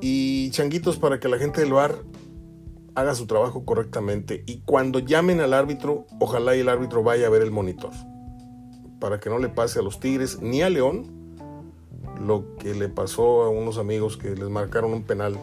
[0.00, 1.94] Y changuitos para que la gente del bar
[2.96, 4.42] haga su trabajo correctamente.
[4.46, 7.92] Y cuando llamen al árbitro, ojalá y el árbitro vaya a ver el monitor.
[8.98, 11.22] Para que no le pase a los Tigres ni a León
[12.20, 15.38] lo que le pasó a unos amigos que les marcaron un penal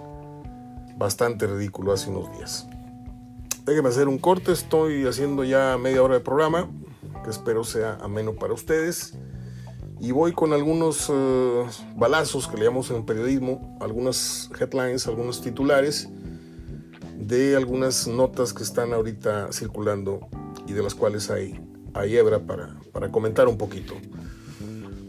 [0.98, 2.69] bastante ridículo hace unos días.
[3.70, 6.68] Déjenme hacer un corte, estoy haciendo ya media hora de programa,
[7.24, 9.14] que espero sea ameno para ustedes.
[10.00, 15.42] Y voy con algunos eh, balazos que le llamamos en el periodismo, algunas headlines, algunos
[15.42, 16.10] titulares
[17.16, 20.28] de algunas notas que están ahorita circulando
[20.66, 23.94] y de las cuales hay, hay hebra para, para comentar un poquito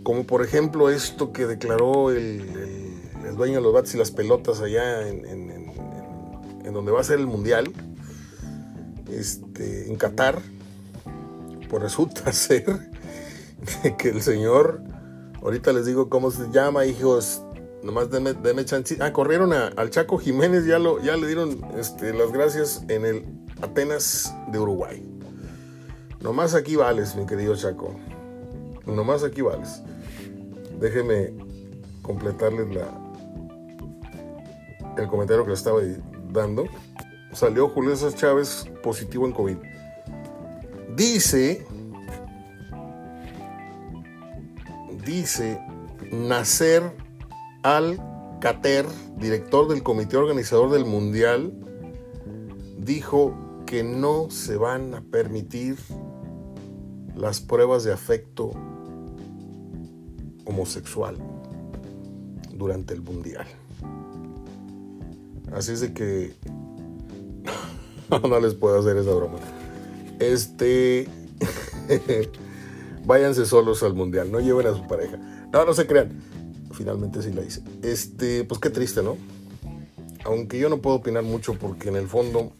[0.02, 2.42] como por ejemplo esto que declaró el,
[3.36, 5.60] dueño de los bats y las pelotas allá en,
[6.72, 7.72] donde va a ser el mundial,
[9.12, 10.40] este, en Qatar,
[11.68, 12.64] pues resulta ser
[13.98, 14.82] que el señor,
[15.42, 17.42] ahorita les digo cómo se llama, hijos,
[17.82, 18.64] nomás denme, denme
[19.00, 23.24] Ah, corrieron al Chaco Jiménez, ya, lo, ya le dieron este, las gracias en el
[23.62, 25.06] Atenas de Uruguay.
[26.20, 27.94] Nomás aquí vales, mi querido Chaco.
[28.86, 29.82] Nomás aquí vales.
[30.78, 31.32] Déjeme
[32.02, 32.88] completarles la,
[34.96, 35.80] el comentario que le estaba
[36.32, 36.64] dando.
[37.32, 39.56] Salió Julio César Chávez positivo en COVID.
[40.96, 41.64] Dice,
[45.04, 45.60] dice
[46.10, 46.82] Nacer
[47.62, 51.52] Al-Qater, director del comité organizador del Mundial,
[52.78, 53.34] dijo
[53.66, 55.76] que no se van a permitir
[57.14, 58.50] las pruebas de afecto
[60.44, 61.16] homosexual
[62.52, 63.46] durante el mundial.
[65.52, 66.34] Así es de que
[68.28, 69.38] no les puedo hacer esa broma.
[70.18, 71.08] Este
[73.04, 75.16] váyanse solos al mundial, no lleven a su pareja.
[75.52, 76.22] No, no se crean.
[76.72, 77.62] Finalmente sí la hice.
[77.82, 79.16] Este, pues qué triste, ¿no?
[80.24, 82.52] Aunque yo no puedo opinar mucho porque en el fondo,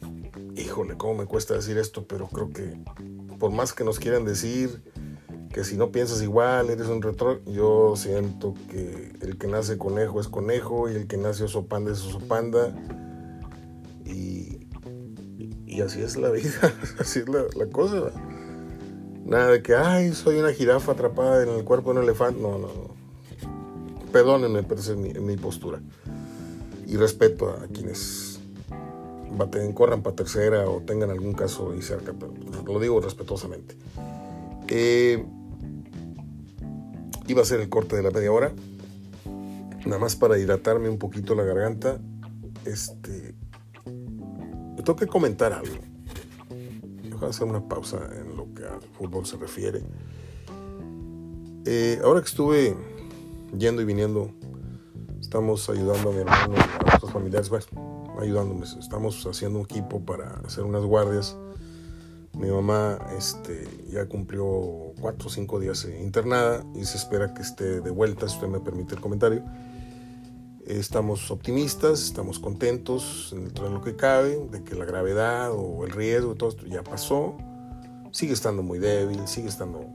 [0.55, 2.77] híjole, cómo me cuesta decir esto, pero creo que
[3.39, 4.81] por más que nos quieran decir
[5.53, 10.19] que si no piensas igual, eres un retro, yo siento que el que nace conejo
[10.19, 12.73] es conejo y el que nace oso panda es oso panda.
[15.71, 18.11] Y, así es la vida, así es la, cosa.
[19.25, 22.41] Nada de que, ay, soy una jirafa atrapada en el cuerpo de un elefante.
[22.41, 24.11] No, no, no.
[24.11, 25.79] Perdónenme, pero esa es mi, mi postura.
[26.87, 28.31] Y respeto a quienes
[29.37, 32.33] baten, corran para tercera o tengan algún caso ahí cerca, pero
[32.65, 33.75] lo digo respetuosamente.
[34.67, 35.25] Eh,
[37.27, 38.51] iba a ser el corte de la media hora.
[39.85, 41.99] Nada más para hidratarme un poquito la garganta.
[42.65, 43.35] Este.
[44.81, 45.75] Me tengo que comentar algo.
[46.49, 49.83] Voy a hacer una pausa en lo que al fútbol se refiere.
[51.65, 52.75] Eh, ahora que estuve
[53.55, 54.31] yendo y viniendo,
[55.19, 58.65] estamos ayudando a mi hermano, a nuestros familiares, bueno, ayudándome.
[58.65, 61.37] Estamos haciendo un equipo para hacer unas guardias
[62.33, 67.81] mi mamá este, ya cumplió cuatro o cinco días internada y se espera que esté
[67.81, 69.43] de vuelta, si usted me permite el comentario.
[70.65, 76.35] Estamos optimistas, estamos contentos de lo que cabe, de que la gravedad o el riesgo
[76.35, 77.37] todo esto ya pasó.
[78.11, 79.85] Sigue estando muy débil, sigue estando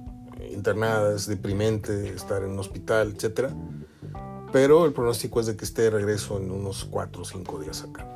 [0.50, 3.50] internada, es deprimente estar en un hospital, etc.
[4.52, 7.82] Pero el pronóstico es de que esté de regreso en unos cuatro o cinco días
[7.82, 8.06] acá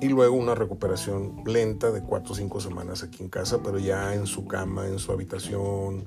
[0.00, 4.14] y luego una recuperación lenta de cuatro o cinco semanas aquí en casa, pero ya
[4.14, 6.06] en su cama, en su habitación,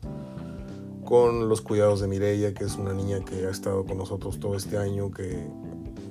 [1.03, 4.55] con los cuidados de Mireia, que es una niña que ha estado con nosotros todo
[4.55, 5.45] este año, que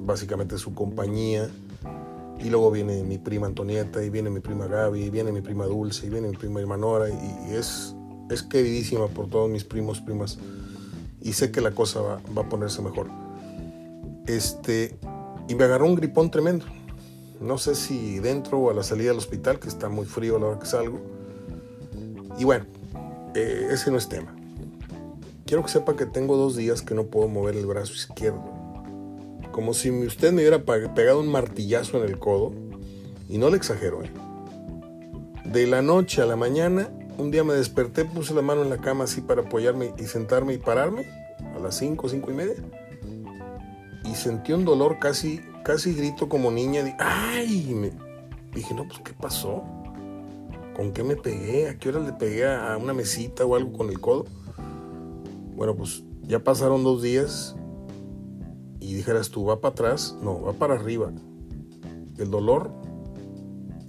[0.00, 1.48] básicamente su compañía.
[2.38, 5.66] Y luego viene mi prima Antonieta, y viene mi prima Gaby, y viene mi prima
[5.66, 7.94] Dulce, y viene mi prima Hermanora, y, es,
[8.30, 10.38] es queridísima por todos mis primos, primas.
[11.20, 13.08] Y sé que la cosa va, va a ponerse mejor.
[14.26, 14.98] Este,
[15.48, 16.64] y me agarró un gripón tremendo
[17.40, 20.40] no sé si dentro o a la salida del hospital, que está muy frío a
[20.40, 21.00] la hora que salgo.
[22.38, 22.66] Y bueno,
[23.34, 24.36] eh, ese no es tema.
[25.46, 28.59] Quiero que sepa que tengo dos días que no puedo mover el brazo izquierdo.
[29.52, 32.52] Como si usted me hubiera pegado un martillazo en el codo.
[33.28, 34.10] Y no le exagero, ¿eh?
[35.44, 38.78] De la noche a la mañana, un día me desperté, puse la mano en la
[38.78, 41.06] cama así para apoyarme y sentarme y pararme.
[41.56, 42.54] A las 5, 5 y media.
[44.04, 46.96] Y sentí un dolor casi casi grito como niña.
[46.98, 47.72] ¡Ay!
[47.74, 47.92] Me
[48.54, 49.62] dije, no, pues ¿qué pasó?
[50.74, 51.68] ¿Con qué me pegué?
[51.68, 54.26] ¿A qué hora le pegué a una mesita o algo con el codo?
[55.54, 57.54] Bueno, pues ya pasaron dos días
[58.90, 61.12] y dijeras tú, va para atrás, no, va para arriba.
[62.18, 62.72] El dolor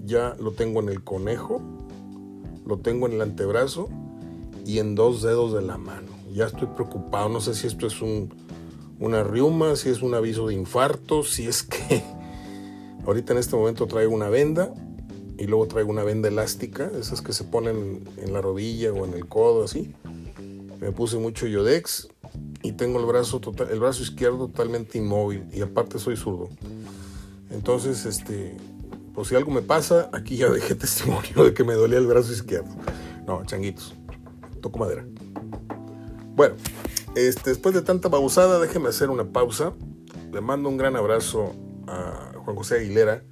[0.06, 1.60] ya lo tengo en el conejo,
[2.68, 3.90] lo tengo en el antebrazo
[4.64, 6.12] y en dos dedos de la mano.
[6.32, 8.32] Ya estoy preocupado, no sé si esto es un,
[9.00, 12.04] una riuma, si es un aviso de infarto, si es que
[13.08, 14.72] ahorita en este momento traigo una venda
[15.40, 19.16] y luego traigo una venda elástica, esas que se ponen en la rodilla o en
[19.16, 19.96] el codo así.
[20.80, 22.08] Me puse mucho yodex
[22.64, 26.50] y tengo el brazo total, el brazo izquierdo totalmente inmóvil y aparte soy zurdo.
[27.50, 28.58] Entonces, este,
[29.14, 32.32] pues si algo me pasa, aquí ya dejé testimonio de que me dolía el brazo
[32.32, 32.70] izquierdo.
[33.28, 33.94] No, changuitos.
[34.62, 35.06] Toco madera.
[36.36, 36.56] Bueno,
[37.16, 39.74] este, después de tanta pausada, déjeme hacer una pausa.
[40.32, 41.54] Le mando un gran abrazo
[41.88, 43.24] a Juan José Aguilera.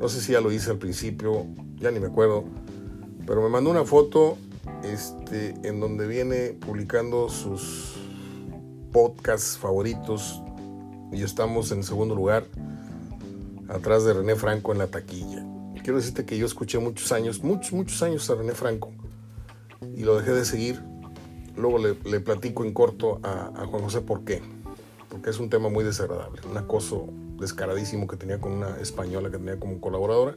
[0.00, 1.46] No sé si ya lo hice al principio,
[1.76, 2.44] ya ni me acuerdo.
[3.26, 4.38] Pero me mandó una foto
[4.82, 8.03] este, en donde viene publicando sus
[8.94, 10.40] podcasts favoritos.
[11.12, 12.46] Y estamos en segundo lugar,
[13.68, 15.44] atrás de René Franco en la taquilla.
[15.82, 18.92] quiero decirte que yo escuché muchos años, muchos, muchos años a René Franco
[19.96, 20.80] y lo dejé de seguir.
[21.56, 24.42] Luego le, platico en corto a, a, Juan José por qué.
[25.08, 27.08] Porque es un tema muy desagradable, un acoso
[27.40, 30.36] descaradísimo que tenía con una española que tenía como colaboradora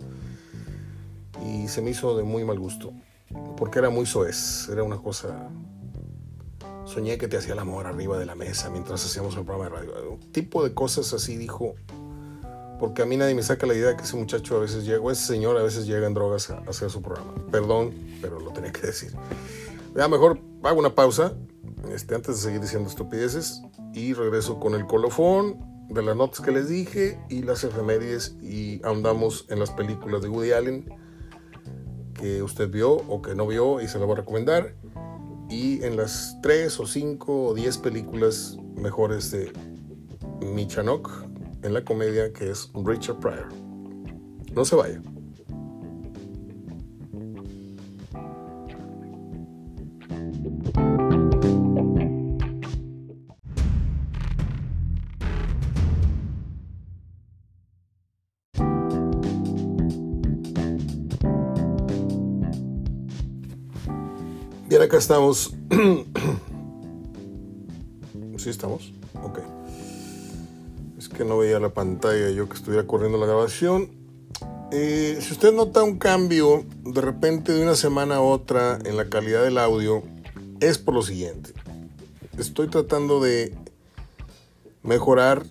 [1.45, 2.91] y se me hizo de muy mal gusto
[3.55, 5.49] porque era muy soez, era una cosa
[6.87, 9.87] soñé que te hacía el amor arriba de la mesa mientras hacíamos el programa de
[9.87, 10.19] radio.
[10.31, 11.75] Tipo de cosas así dijo,
[12.79, 15.01] porque a mí nadie me saca la idea de que ese muchacho a veces llega,
[15.01, 17.33] o ese señor a veces llega en drogas a hacer su programa.
[17.51, 19.11] Perdón, pero lo tenía que decir.
[19.95, 21.33] Ya mejor hago una pausa
[21.91, 23.61] este, antes de seguir diciendo estupideces
[23.93, 25.59] y regreso con el colofón
[25.89, 30.29] de las notas que les dije y las efemérides y ahondamos en las películas de
[30.29, 30.85] Woody Allen
[32.13, 34.75] que usted vio o que no vio y se la voy a recomendar
[35.49, 39.51] y en las 3 o 5 o 10 películas mejores de
[40.41, 41.09] Michanok
[41.63, 43.47] en la comedia que es Richard Pryor.
[44.53, 45.01] No se vaya.
[64.87, 65.53] Acá estamos.
[68.37, 68.93] ¿Sí estamos?
[69.21, 69.39] Ok.
[70.97, 73.91] Es que no veía la pantalla yo que estuviera corriendo la grabación.
[74.71, 79.09] Eh, si usted nota un cambio de repente de una semana a otra en la
[79.09, 80.03] calidad del audio,
[80.61, 81.51] es por lo siguiente.
[82.37, 83.53] Estoy tratando de
[84.83, 85.43] mejorar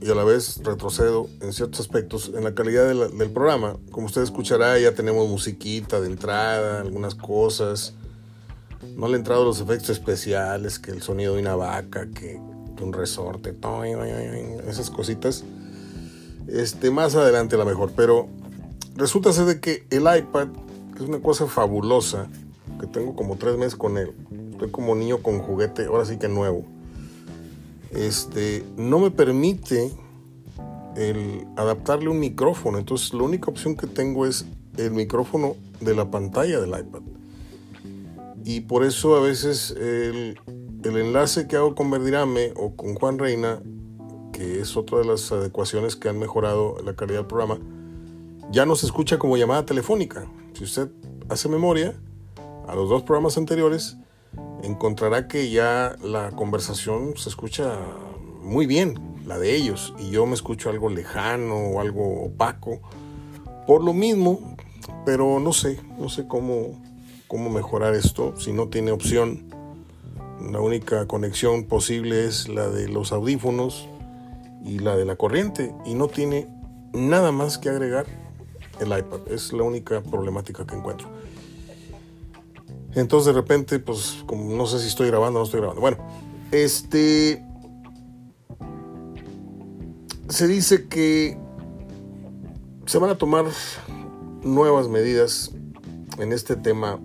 [0.00, 3.78] y a la vez retrocedo en ciertos aspectos en la calidad del programa.
[3.90, 7.94] Como usted escuchará, ya tenemos musiquita de entrada, algunas cosas
[8.96, 12.40] no le he entrado los efectos especiales, que el sonido de una vaca, que
[12.84, 13.56] un resorte,
[14.68, 15.44] esas cositas.
[16.46, 18.28] Este, más adelante la mejor, pero
[18.94, 20.48] resulta ser de que el iPad,
[20.94, 22.28] es una cosa fabulosa,
[22.78, 24.12] que tengo como tres meses con él,
[24.52, 26.64] estoy como niño con juguete, ahora sí que nuevo,
[27.92, 29.90] este, no me permite
[30.96, 34.44] el adaptarle un micrófono, entonces la única opción que tengo es
[34.76, 37.00] el micrófono de la pantalla del iPad.
[38.44, 40.38] Y por eso a veces el,
[40.84, 43.62] enlace que hago con Verdirame o con Juan Reina,
[44.32, 47.58] que es otra de las adecuaciones que han mejorado la calidad del programa,
[48.50, 50.26] ya no se escucha como llamada telefónica.
[50.52, 50.90] Si usted
[51.30, 51.94] hace memoria
[52.68, 53.96] a los dos programas anteriores,
[54.62, 57.78] encontrará que ya la conversación se escucha
[58.42, 62.80] muy bien, la de ellos, y yo me escucho algo lejano o algo opaco.
[63.66, 64.54] Por lo mismo,
[65.06, 66.82] pero no sé, no sé cómo,
[67.34, 69.42] cómo mejorar esto si no tiene opción.
[70.52, 73.88] La única conexión posible es la de los audífonos
[74.64, 76.46] y la de la corriente y no tiene
[76.92, 78.06] nada más que agregar
[78.78, 79.26] el iPad.
[79.26, 81.08] Es la única problemática que encuentro.
[82.94, 85.80] Entonces de repente, pues como no sé si estoy grabando o no estoy grabando.
[85.80, 85.96] Bueno,
[86.52, 87.44] este...
[90.28, 91.36] Se dice que
[92.86, 93.46] se van a tomar
[94.44, 95.50] nuevas medidas
[96.18, 97.00] en este tema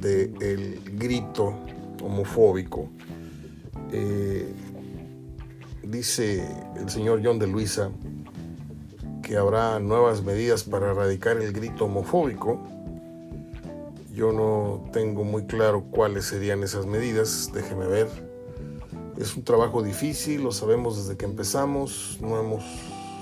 [0.00, 1.54] del grito
[2.02, 2.88] homofóbico.
[3.92, 4.52] Eh,
[5.82, 6.46] dice
[6.76, 7.90] el señor John de Luisa
[9.22, 12.60] que habrá nuevas medidas para erradicar el grito homofóbico.
[14.12, 18.08] Yo no tengo muy claro cuáles serían esas medidas, déjeme ver.
[19.16, 22.64] Es un trabajo difícil, lo sabemos desde que empezamos, no hemos,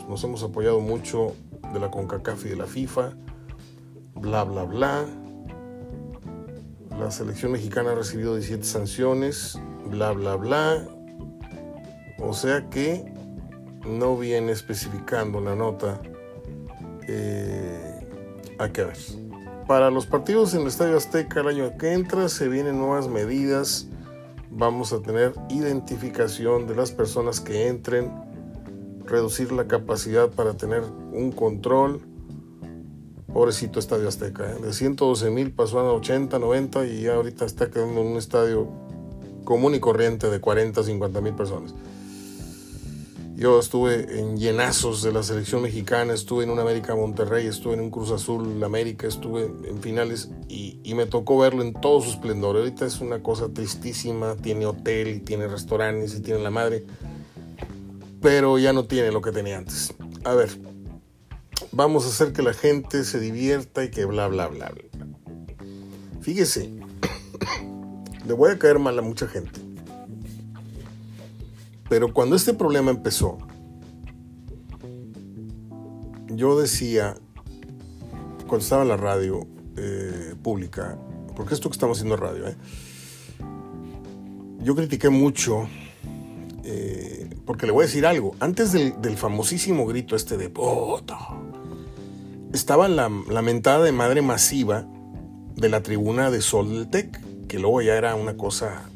[0.09, 1.35] nos hemos apoyado mucho
[1.72, 3.12] de la CONCACAF y de la FIFA,
[4.14, 5.07] bla, bla, bla.
[6.99, 9.57] La selección mexicana ha recibido 17 sanciones,
[9.88, 10.84] bla, bla, bla.
[12.18, 13.05] O sea que
[13.86, 16.01] no viene especificando la nota
[17.07, 18.01] eh,
[18.59, 18.96] a qué ver.
[19.68, 23.86] Para los partidos en el Estadio Azteca el año que entra se vienen nuevas medidas.
[24.51, 28.11] Vamos a tener identificación de las personas que entren,
[29.05, 30.82] reducir la capacidad para tener
[31.12, 32.08] un control
[33.39, 34.57] Pobrecito Estadio Azteca, ¿eh?
[34.61, 38.66] de 112 mil pasó a 80, 90 y ya ahorita está quedando en un estadio
[39.45, 41.72] común y corriente de 40, 50 mil personas.
[43.36, 47.80] Yo estuve en llenazos de la selección mexicana, estuve en un América Monterrey, estuve en
[47.82, 52.11] un Cruz Azul América, estuve en finales y, y, me tocó verlo en todo su
[52.11, 52.57] esplendor.
[52.57, 56.84] Ahorita es una cosa tristísima, tiene hotel y tiene restaurantes y tiene la madre,
[58.20, 59.95] pero ya no tiene lo que tenía antes.
[60.24, 60.51] A ver,
[61.73, 65.07] vamos a hacer que la gente se divierta y que bla, bla, bla, bla.
[66.21, 66.71] Fíjese,
[68.27, 69.61] le voy a caer mal a mucha gente.
[71.89, 73.39] Pero cuando este problema empezó,
[76.29, 77.14] yo decía
[78.47, 79.47] cuando estaba en la radio
[79.77, 80.99] eh, pública,
[81.37, 82.57] porque esto que estamos haciendo radio, ¿eh?
[84.61, 85.69] yo critiqué mucho,
[86.64, 91.16] eh, porque le voy a decir algo, antes del, famosísimo grito este de ¡Puto!
[92.53, 94.86] Estaba la lamentada de madre masiva
[95.55, 98.88] de la tribuna de Sol del Tec, que luego ya era una cosa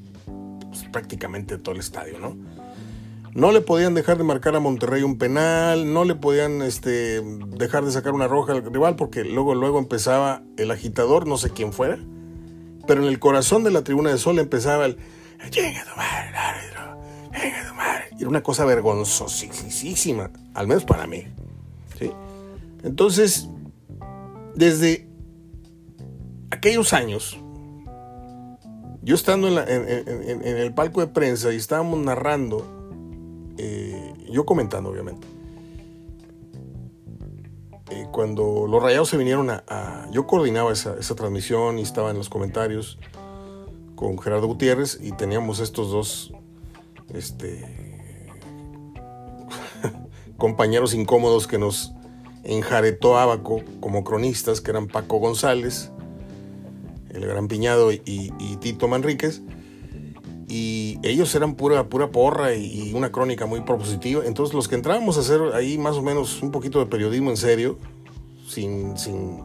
[0.68, 2.36] pues, prácticamente todo el estadio, ¿no?
[3.34, 7.84] No le podían dejar de marcar a Monterrey un penal, no le podían este, dejar
[7.84, 11.72] de sacar una roja al rival porque luego, luego empezaba el agitador, no sé quién
[11.72, 11.98] fuera,
[12.86, 14.98] pero en el corazón de la tribuna de Sol empezaba el
[15.50, 17.02] ¡Llega tu madre, árbitro!
[17.32, 18.04] ¡Llega tu madre!
[18.18, 21.24] Era una cosa vergonzosísima, al menos para mí.
[22.82, 23.48] Entonces,
[24.54, 25.08] desde
[26.50, 27.38] aquellos años,
[29.02, 32.82] yo estando en, el palco de prensa y estábamos narrando
[33.58, 35.26] eh, yo comentando obviamente,
[37.90, 42.28] eh, cuando los rayados se vinieron a, yo coordinaba esa, transmisión y estaba en los
[42.28, 42.98] comentarios
[43.94, 46.32] con Gerardo Gutiérrez y teníamos estos dos
[47.12, 48.16] este,
[50.38, 51.92] compañeros incómodos que nos
[52.44, 55.90] enjaretó Abaco como cronistas, que eran Paco González,
[57.10, 59.42] el Gran Piñado y, Tito Manríquez
[60.48, 64.24] y ellos eran pura, pura porra y, una crónica muy propositiva.
[64.26, 67.36] Entonces los que entrábamos a hacer ahí más o menos un poquito de periodismo en
[67.36, 67.78] serio,
[68.46, 69.44] sin, sin,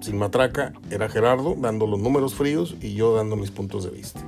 [0.00, 4.20] sin matraca, era Gerardo dando los números fríos y yo dando mis puntos de vista.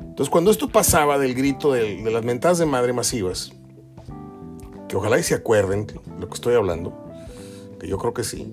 [0.00, 3.52] Entonces cuando esto pasaba del grito de, las mentadas de madre masivas,
[4.88, 5.86] que ojalá y se acuerden
[6.20, 7.01] lo que estoy hablando,
[7.82, 8.52] yo creo que sí,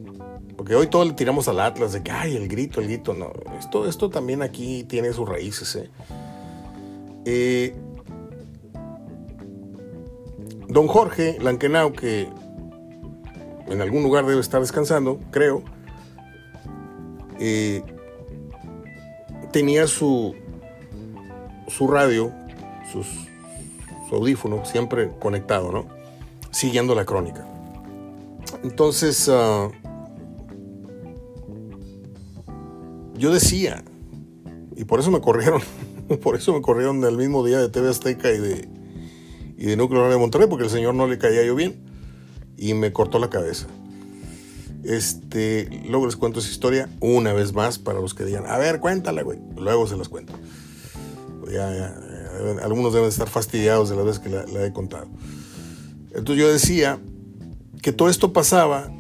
[0.58, 3.32] porque hoy todo le tiramos al Atlas de que, ay, el grito, el grito, no,
[3.58, 5.90] esto, esto también aquí tiene sus raíces, ¿eh?
[7.26, 7.76] Eh,
[10.68, 12.28] don Jorge Lankenau, que
[13.68, 15.64] en algún lugar debe estar descansando, creo,
[17.40, 17.84] eh,
[19.54, 20.36] tenía su,
[21.68, 22.34] su radio,
[22.92, 25.86] su audífono siempre conectado, ¿no?
[26.52, 27.46] Siguiendo la crónica.
[28.64, 29.70] Entonces, ah,
[33.16, 33.84] yo decía,
[34.76, 35.62] y por eso me corrieron
[36.22, 38.68] Por eso me corrieron el mismo día de TV Azteca y de,
[39.58, 41.80] y de Núcleo de Monterrey, porque el señor no le caía yo bien
[42.58, 43.68] y me cortó la cabeza.
[44.84, 48.80] Este, luego les cuento esa historia una vez más para los que digan, a ver,
[48.80, 49.40] cuéntala, güey.
[49.56, 50.34] Luego se las cuento.
[51.52, 51.96] Ya,
[52.64, 55.08] algunos deben estar fastidiados de la vez que la he contado.
[56.12, 57.00] Entonces yo decía
[57.82, 58.92] que todo esto pasaba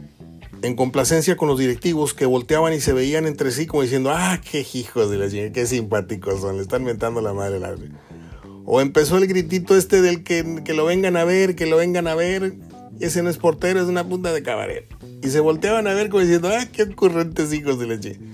[0.61, 4.39] en complacencia con los directivos que volteaban y se veían entre sí como diciendo, ah,
[4.43, 7.75] qué hijos de la chingada, qué simpáticos son, le están mentando la madre la
[8.65, 12.07] O empezó el gritito este del que, que, lo vengan a ver, que lo vengan
[12.07, 12.55] a ver,
[12.99, 14.85] ese no es portero, es una punta de cabaret.
[15.23, 18.25] Y se volteaban a ver como diciendo, ah, qué ocurrentes hijos de la chingada.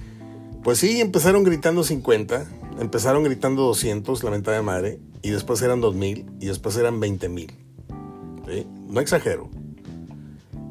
[0.63, 2.47] Pues sí, empezaron gritando 50,
[2.79, 7.53] empezaron gritando 200, la de madre, y después eran 2000, y después eran 20 mil.
[8.87, 9.49] No exagero.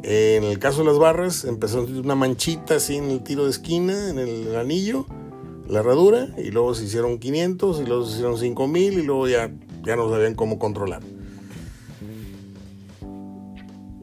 [0.07, 4.11] En el caso de las barras, empezó una manchita así en el tiro de esquina,
[4.11, 5.07] en el anillo,
[5.67, 9.51] la herradura, y luego se hicieron 500, y luego se hicieron 5000, y luego ya,
[9.83, 11.01] ya no sabían cómo controlar.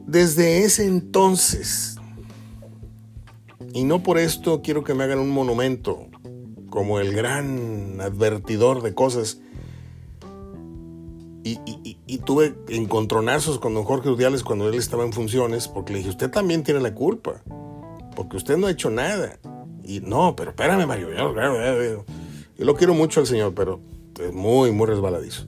[0.08, 1.98] Desde ese entonces,
[3.72, 6.08] y no por esto quiero que me hagan un monumento
[6.68, 9.38] como el gran advertidor de cosas
[11.44, 11.58] y,
[12.18, 16.30] tuve encontronazos con don Jorge Udiales cuando él estaba en funciones, porque le dije, usted
[16.30, 17.42] también tiene la culpa,
[18.14, 19.38] porque usted no ha hecho nada.
[19.84, 22.04] Y no, pero espérame, Mario, yo, yo
[22.64, 23.80] lo quiero mucho al señor, pero
[24.20, 25.46] es muy, muy resbaladizo.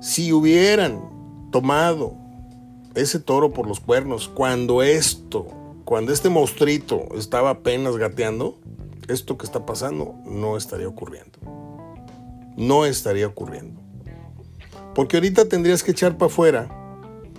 [0.00, 1.00] Si hubieran
[1.50, 2.14] tomado
[2.94, 5.46] ese toro por los cuernos cuando esto,
[5.84, 8.58] cuando este monstruito estaba apenas gateando,
[9.08, 11.38] esto que está pasando no estaría ocurriendo.
[12.56, 13.87] No estaría ocurriendo.
[14.98, 16.68] Porque ahorita tendrías que echar para afuera,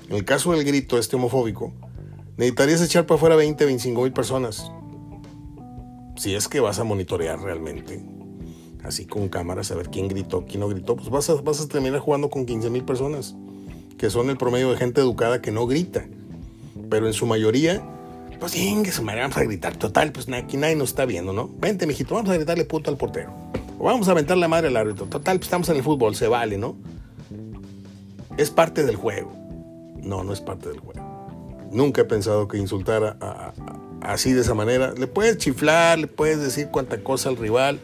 [0.08, 1.74] en el caso del grito este homofóbico,
[2.38, 4.72] necesitarías echar para afuera 20, 25 mil personas.
[6.16, 8.02] Si es que vas a monitorear realmente,
[8.82, 11.68] así con cámaras, a ver quién gritó, quién no gritó, pues vas a, vas a
[11.68, 13.36] terminar jugando con 15 mil personas,
[13.98, 16.08] que son el promedio de gente educada que no grita.
[16.90, 17.84] Pero en su mayoría,
[18.40, 19.76] pues bien, que su madre vamos a gritar.
[19.76, 21.50] Total, pues aquí nadie nos está viendo, ¿no?
[21.60, 23.34] Vente, mijito, vamos a gritarle puto al portero.
[23.78, 25.08] O vamos a aventar la madre al árbitro.
[25.08, 26.78] Total, pues estamos en el fútbol, se vale, ¿no?
[28.42, 29.32] Es parte del juego.
[30.02, 31.02] No, no es parte del juego.
[31.72, 33.18] Nunca he pensado que insultar
[34.02, 34.94] así de esa manera.
[34.94, 37.80] Le puedes chiflar, le puedes decir cuánta cosa al rival,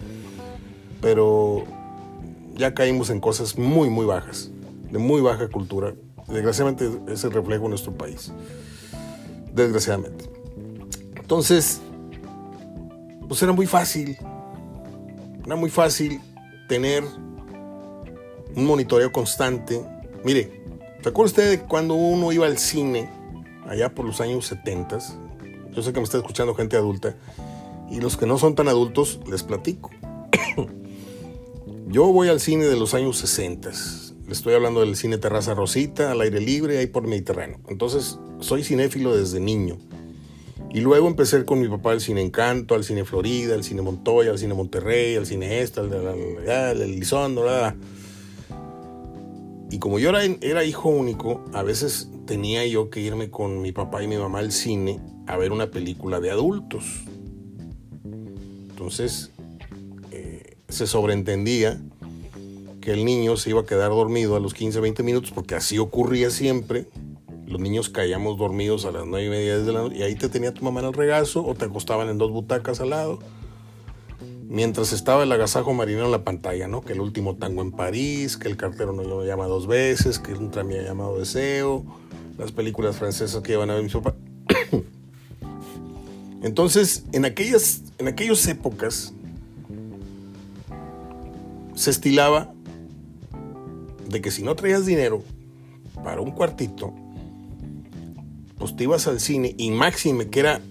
[1.02, 1.66] pero
[2.56, 4.50] ya caímos en cosas muy, muy bajas,
[4.92, 5.94] de muy baja cultura.
[6.28, 8.32] Desgraciadamente es el reflejo de nuestro país.
[9.54, 10.30] Desgraciadamente.
[11.18, 11.82] Entonces,
[13.28, 14.18] pues era muy fácil.
[15.46, 16.22] Era muy fácil
[16.68, 17.04] tener
[18.56, 19.86] un monitoreo constante.
[20.26, 20.50] Mire,
[21.04, 23.08] ¿se acuerda usted cuando uno iba al cine
[23.70, 24.98] allá por los años 70?
[25.72, 27.16] Yo sé que me está escuchando gente adulta.
[27.92, 29.92] Y los que no son tan adultos, les platico.
[31.88, 33.70] Yo voy al cine de los años 60.
[34.26, 37.60] Le estoy hablando del cine Terraza Rosita, al aire libre, ahí por Mediterráneo.
[37.68, 39.78] Entonces, soy cinéfilo desde niño.
[40.74, 44.32] Y luego empecé con mi papá al cine Encanto, al cine Florida, al cine Montoya,
[44.32, 47.44] al cine Monterrey, al cine Esta, al de Lizondo,
[49.72, 54.04] Y como yo era, hijo único, a veces tenía yo que irme con mi papá
[54.04, 57.04] y mi mamá al cine a ver una película de adultos.
[58.70, 59.32] Entonces,
[60.12, 61.82] eh, se sobreentendía
[62.80, 65.80] que el niño se iba a quedar dormido a los 15, 20 minutos, porque así
[65.80, 66.86] ocurría siempre.
[67.48, 70.30] Los niños caíamos dormidos a las 9 y media de la noche y ahí te
[70.30, 73.20] tenía tu mamá en el regazo o te acostaban en dos butacas al lado.
[74.48, 76.82] Mientras estaba el agasajo marinero en la pantalla, ¿no?
[76.82, 80.52] Que el último tango en París, que el cartero no llama dos veces, que un
[80.52, 81.84] tramía llamado Deseo,
[82.38, 84.16] las películas francesas que iban a ver mi papá.
[86.44, 89.14] Entonces, en aquellas, en aquellas épocas
[91.74, 92.54] se estilaba
[94.08, 95.24] de que si no traías dinero
[96.04, 96.94] para un cuartito,
[98.58, 100.62] pues te ibas al cine y máxime que era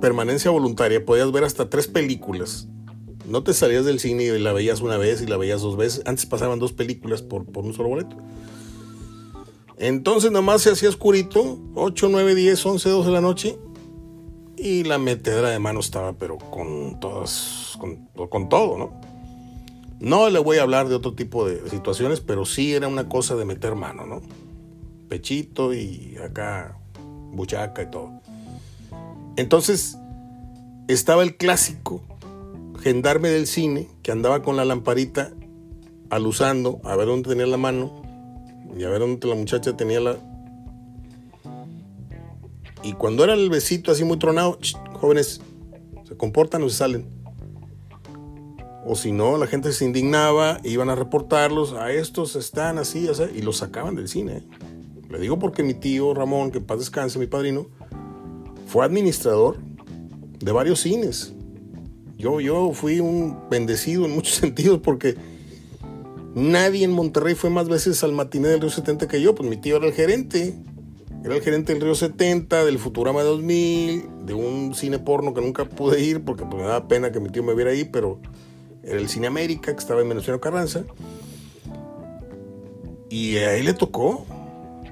[0.00, 2.68] permanencia voluntaria, podías ver hasta tres películas.
[3.30, 6.02] No te salías del cine y la veías una vez y la veías dos veces.
[6.04, 8.16] Antes pasaban dos películas por, por un solo boleto.
[9.78, 13.56] Entonces nomás se hacía oscurito, 8, 9, 10, 11, 12 de la noche.
[14.56, 19.00] Y la metedera de mano estaba, pero con todas, con, con todo, ¿no?
[20.00, 23.36] No le voy a hablar de otro tipo de situaciones, pero sí era una cosa
[23.36, 24.22] de meter mano, ¿no?
[25.08, 26.76] Pechito y acá
[27.30, 28.10] buchaca y todo.
[29.36, 29.96] Entonces
[30.88, 32.02] estaba el clásico
[32.82, 35.32] gendarme del cine que andaba con la lamparita
[36.10, 38.02] alusando a ver dónde tenía la mano
[38.76, 40.16] y a ver dónde la muchacha tenía la...
[42.82, 44.58] Y cuando era el besito así muy tronado,
[44.94, 45.40] jóvenes,
[46.08, 47.20] se comportan o se salen
[48.84, 53.42] o si no, la gente se indignaba, iban a reportarlos, a estos están así, y
[53.42, 54.42] los sacaban del cine.
[55.08, 57.66] Le digo porque mi tío Ramón, que en paz descanse, mi padrino,
[58.66, 59.58] fue administrador
[60.38, 61.34] de varios cines.
[62.20, 65.16] Yo, yo fui un bendecido en muchos sentidos porque
[66.34, 69.56] nadie en Monterrey fue más veces al matiné del Río 70 que yo, pues mi
[69.56, 70.54] tío era el gerente.
[71.24, 75.64] Era el gerente del Río 70, del Futurama 2000, de un cine porno que nunca
[75.64, 78.20] pude ir porque pues, me daba pena que mi tío me viera ahí, pero
[78.82, 80.84] era el Cine América, que estaba en Venezuela Carranza.
[83.10, 84.26] Y a él le tocó,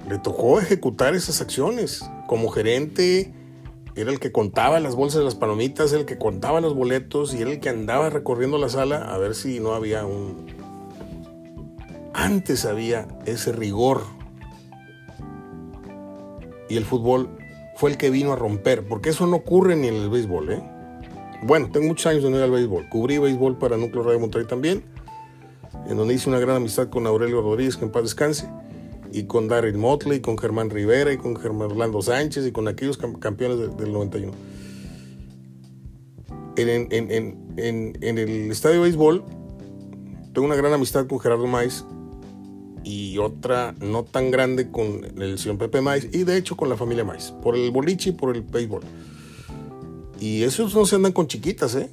[0.08, 2.04] le tocó ejecutar esas acciones.
[2.26, 3.32] Como gerente,
[4.00, 7.42] era el que contaba las bolsas de las palomitas, el que contaba los boletos y
[7.42, 10.46] era el que andaba recorriendo la sala a ver si no había un...
[12.14, 14.02] Antes había ese rigor.
[16.68, 17.30] Y el fútbol
[17.76, 20.62] fue el que vino a romper, porque eso no ocurre ni en el béisbol, ¿eh?
[21.42, 22.88] Bueno, tengo muchos años de no ir al béisbol.
[22.88, 24.82] Cubrí béisbol para Núcleo Radio Monterrey también,
[25.88, 28.48] en donde hice una gran amistad con Aurelio Rodríguez, que en paz descanse,
[29.12, 32.98] y con Darryl Motley, con Germán Rivera, y con Germán Orlando Sánchez, y con aquellos
[32.98, 34.32] campeones del 91.
[36.56, 39.24] En, en, el estadio de béisbol,
[40.32, 41.84] tengo una gran amistad con Gerardo Maiz
[42.84, 46.76] y otra no tan grande con el señor Pepe Maiz y de hecho con la
[46.76, 48.82] familia Maiz, por el boliche y por el béisbol.
[50.20, 51.90] Y esos no se andan con chiquitas, ¿eh?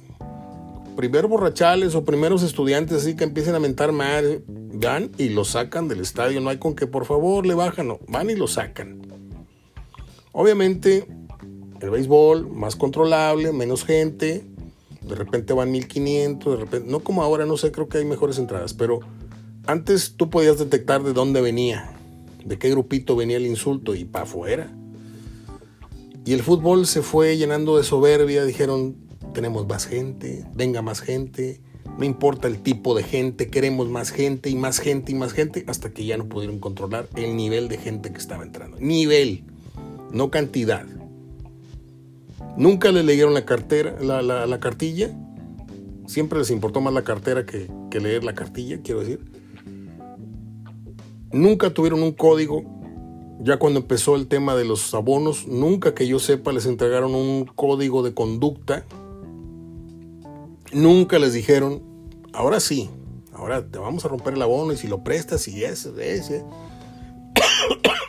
[0.96, 4.42] Primero borrachales o primeros estudiantes así que empiecen a mentar mal,
[4.80, 6.40] van y lo sacan del estadio.
[6.40, 9.02] No hay con que por favor le bajan, no, van y lo sacan.
[10.32, 11.06] Obviamente,
[11.80, 14.44] el béisbol más controlable, menos gente.
[15.02, 18.38] De repente van 1500, de repente, no como ahora, no sé, creo que hay mejores
[18.38, 19.00] entradas, pero
[19.66, 21.92] antes tú podías detectar de dónde venía,
[22.44, 24.72] de qué grupito venía el insulto y para afuera.
[26.24, 28.96] Y el fútbol se fue llenando de soberbia, dijeron,
[29.32, 31.60] tenemos más gente, venga más gente,
[31.98, 35.64] no importa el tipo de gente, queremos más gente y más gente y más gente,
[35.66, 38.76] hasta que ya no pudieron controlar el nivel de gente que estaba entrando.
[38.80, 39.44] Nivel,
[40.12, 40.84] no cantidad.
[42.56, 45.10] Nunca le leyeron la cartera, la, cartilla.
[46.06, 49.20] Siempre les importó más la cartera que, que leer la cartilla, quiero decir.
[51.32, 52.76] Nunca tuvieron un código
[53.40, 57.44] ya cuando empezó el tema de los abonos, nunca que yo sepa les entregaron un
[57.44, 58.84] código de conducta.
[60.72, 61.82] Nunca les dijeron,
[62.32, 62.90] ahora sí,
[63.32, 66.44] ahora te vamos a romper el abono y si lo prestas y ese, ese.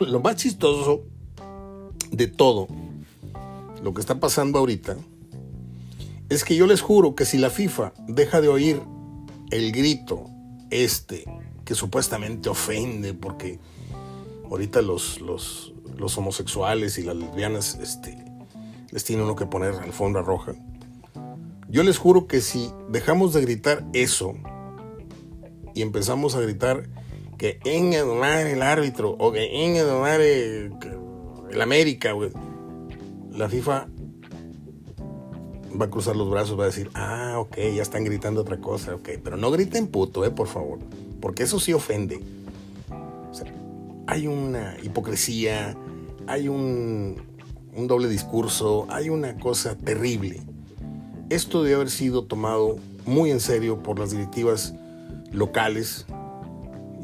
[0.00, 1.04] lo más chistoso
[2.10, 2.68] de todo
[3.82, 4.96] lo que está pasando ahorita
[6.28, 8.82] es que yo les juro que si la FIFA deja de oír
[9.50, 10.24] el grito
[10.70, 11.24] este
[11.64, 13.58] que supuestamente ofende porque
[14.50, 18.16] ahorita los, los, los homosexuales y las lesbianas este,
[18.90, 20.54] les tiene uno que poner alfombra roja.
[21.70, 24.34] Yo les juro que si dejamos de gritar eso
[25.74, 26.88] y empezamos a gritar
[27.36, 30.72] que en el árbitro o que en el,
[31.50, 32.14] el América,
[33.30, 33.86] la FIFA
[35.78, 38.94] va a cruzar los brazos, va a decir, ah, ok, ya están gritando otra cosa,
[38.94, 40.78] ok, pero no griten puto, eh, por favor,
[41.20, 42.20] porque eso sí ofende.
[44.06, 45.76] hay una hipocresía,
[46.26, 47.16] hay un
[47.76, 50.47] doble discurso, hay una cosa terrible.
[51.30, 54.74] Esto debe haber sido tomado muy en serio por las directivas
[55.30, 56.06] locales.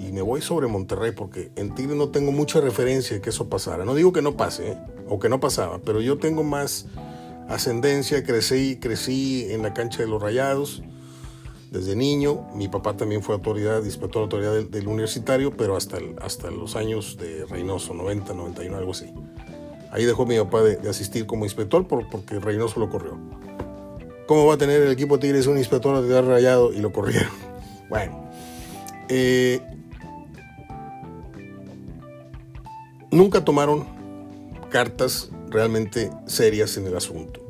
[0.00, 3.48] Y me voy sobre Monterrey porque en Tigre no tengo mucha referencia de que eso
[3.50, 3.84] pasara.
[3.84, 4.78] No digo que no pase, ¿eh?
[5.08, 6.86] o que no pasaba, pero yo tengo más
[7.48, 10.82] ascendencia, crecí, crecí en la cancha de los Rayados
[11.70, 12.46] desde niño.
[12.54, 17.18] Mi papá también fue autoridad, inspector de autoridad del, universitario, pero hasta, hasta los años
[17.18, 19.12] de Reynoso, 90, 91, algo así.
[19.90, 23.18] Ahí dejó mi papá de, asistir como inspector porque Reynoso lo corrió.
[24.26, 27.32] ¿Cómo va a tener el equipo Tigres un inspector de rayado y lo corrieron?
[27.90, 28.30] Bueno,
[29.10, 29.60] eh,
[33.10, 33.84] nunca tomaron
[34.70, 37.40] cartas realmente serias en el asunto.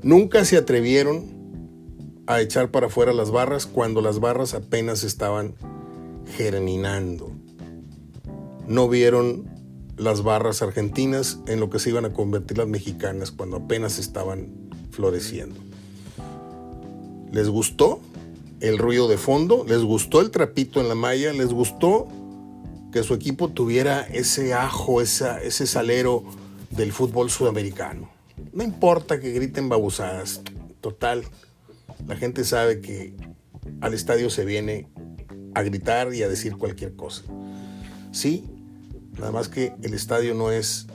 [0.00, 1.26] Nunca se atrevieron
[2.28, 5.54] a echar para afuera las barras cuando las barras apenas estaban
[6.36, 7.32] germinando.
[8.66, 9.50] No vieron
[9.96, 14.70] las barras argentinas en lo que se iban a convertir las mexicanas cuando apenas estaban
[14.90, 15.67] floreciendo.
[17.32, 18.00] ¿Les gustó
[18.60, 19.64] el ruido de fondo?
[19.68, 21.32] ¿Les gustó el trapito en la malla?
[21.32, 22.08] ¿Les gustó
[22.92, 26.24] que su equipo tuviera ese ajo, ese salero
[26.70, 28.10] del fútbol sudamericano.
[28.52, 30.42] No importa que griten babusadas,
[30.80, 31.24] total,
[32.06, 33.14] la gente sabe que
[33.80, 34.88] al estadio se viene
[35.54, 37.22] a gritar y a decir cualquier cosa.
[38.12, 38.44] Sí,
[39.18, 40.86] nada más que el estadio no es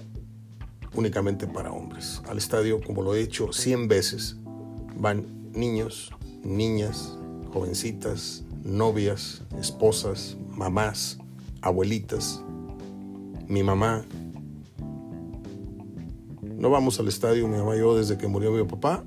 [0.93, 2.21] únicamente para hombres.
[2.27, 4.37] Al estadio, como lo he dicho 100 veces,
[4.95, 6.11] van niños,
[6.43, 7.17] niñas,
[7.51, 11.17] jovencitas, novias, esposas, mamás,
[11.61, 12.41] abuelitas,
[13.47, 14.03] mi mamá,
[16.41, 19.03] no vamos al estadio, mi mamá y yo, desde que murió mi papá,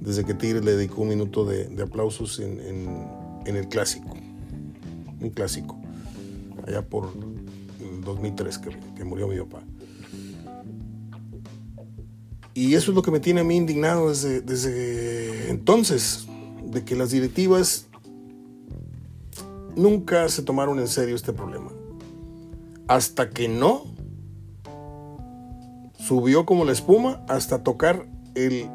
[0.00, 2.88] desde que Tigres le dedicó un minuto de, aplausos en,
[3.44, 4.16] el clásico.
[5.20, 5.78] Un clásico.
[6.66, 7.12] Allá por
[7.80, 8.58] el 2003
[8.96, 9.62] que, murió mi papá.
[12.54, 16.26] Y eso es lo que me tiene a mí indignado desde entonces,
[16.70, 17.86] de que las directivas
[19.76, 21.70] nunca se tomaron en serio este problema.
[22.88, 23.84] Hasta que no
[25.98, 28.68] subió como la espuma hasta tocar el,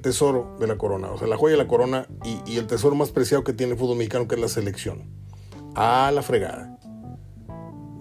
[0.00, 2.06] tesoro de la corona, o sea, la joya de la corona
[2.46, 5.02] y, el tesoro más preciado que tiene el fútbol mexicano, que es la selección.
[5.74, 6.78] A la fregada.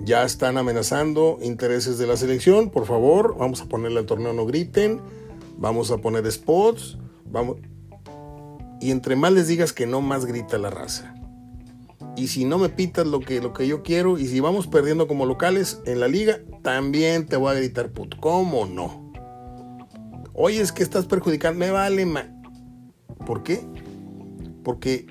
[0.03, 4.45] Ya están amenazando intereses de la selección, por favor, vamos a ponerle al torneo No
[4.45, 4.99] Griten,
[5.57, 7.57] vamos a poner spots, vamos...
[8.81, 11.15] Y entre más les digas que no, más grita la raza
[12.15, 15.07] y si no me pitas lo que, lo que yo quiero y si vamos perdiendo
[15.07, 18.17] como locales en la liga, también te voy a gritar puto.
[18.19, 19.11] ¿Cómo no?
[20.33, 22.25] Oye, es que estás perjudicando, me vale ma.
[23.25, 23.61] ¿Por qué?
[24.63, 25.07] Porque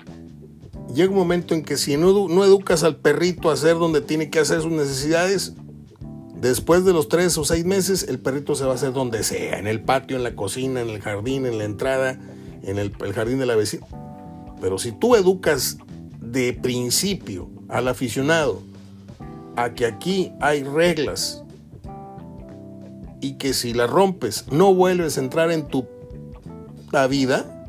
[0.93, 4.29] llega un momento en que si no, no educas al perrito a hacer donde tiene
[4.29, 5.55] que hacer sus necesidades,
[6.35, 9.57] después de los tres o seis meses, el perrito se va a hacer donde sea,
[9.57, 12.19] en el patio, en la cocina, en el jardín, en la entrada,
[12.63, 13.85] en el, el jardín de la vecina.
[14.59, 15.77] Pero si tú educas
[16.19, 18.61] de principio al aficionado
[19.55, 21.43] a que aquí hay reglas
[23.21, 25.85] y que si las rompes no vuelves a entrar en tu
[27.09, 27.67] vida,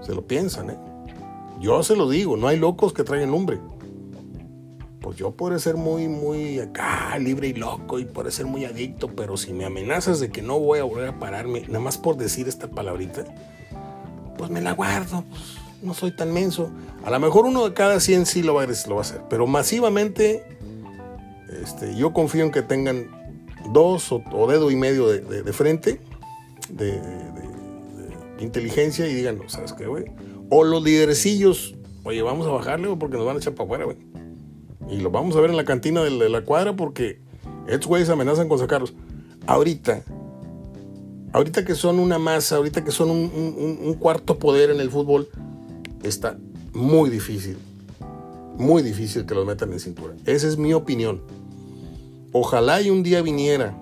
[0.00, 0.78] se lo piensan, ¿eh?
[1.60, 3.58] Yo se lo digo, no hay locos que traigan lumbre.
[5.08, 9.08] Pues yo podré ser muy, muy acá, libre y loco y podré ser muy adicto,
[9.08, 12.18] pero si me amenazas de que no voy a volver a pararme, nada más por
[12.18, 13.24] decir esta palabrita,
[14.36, 15.24] pues me la guardo.
[15.30, 15.42] Pues
[15.80, 16.70] no soy tan menso.
[17.06, 19.22] A lo mejor uno de cada 100 sí lo va, a, lo va a hacer,
[19.30, 20.44] pero masivamente
[21.62, 23.10] este, yo confío en que tengan
[23.72, 26.02] dos o, dedo y medio de, frente,
[26.68, 27.00] de,
[28.40, 30.04] inteligencia y digan, ¿sabes qué, güey?
[30.50, 33.96] O los liderecillos, oye, vamos a bajarle porque nos van a echar para afuera, güey.
[34.90, 37.20] Y lo vamos a ver en la cantina de, la cuadra porque
[37.66, 38.94] estos güeyes amenazan con sacarlos.
[39.46, 40.02] Ahorita,
[41.32, 45.28] ahorita que son una masa, ahorita que son un cuarto poder en el fútbol,
[46.02, 46.38] está
[46.72, 47.56] muy difícil,
[48.56, 50.14] muy difícil que los metan en cintura.
[50.24, 51.22] Esa es mi opinión.
[52.32, 53.74] Ojalá y un día viniera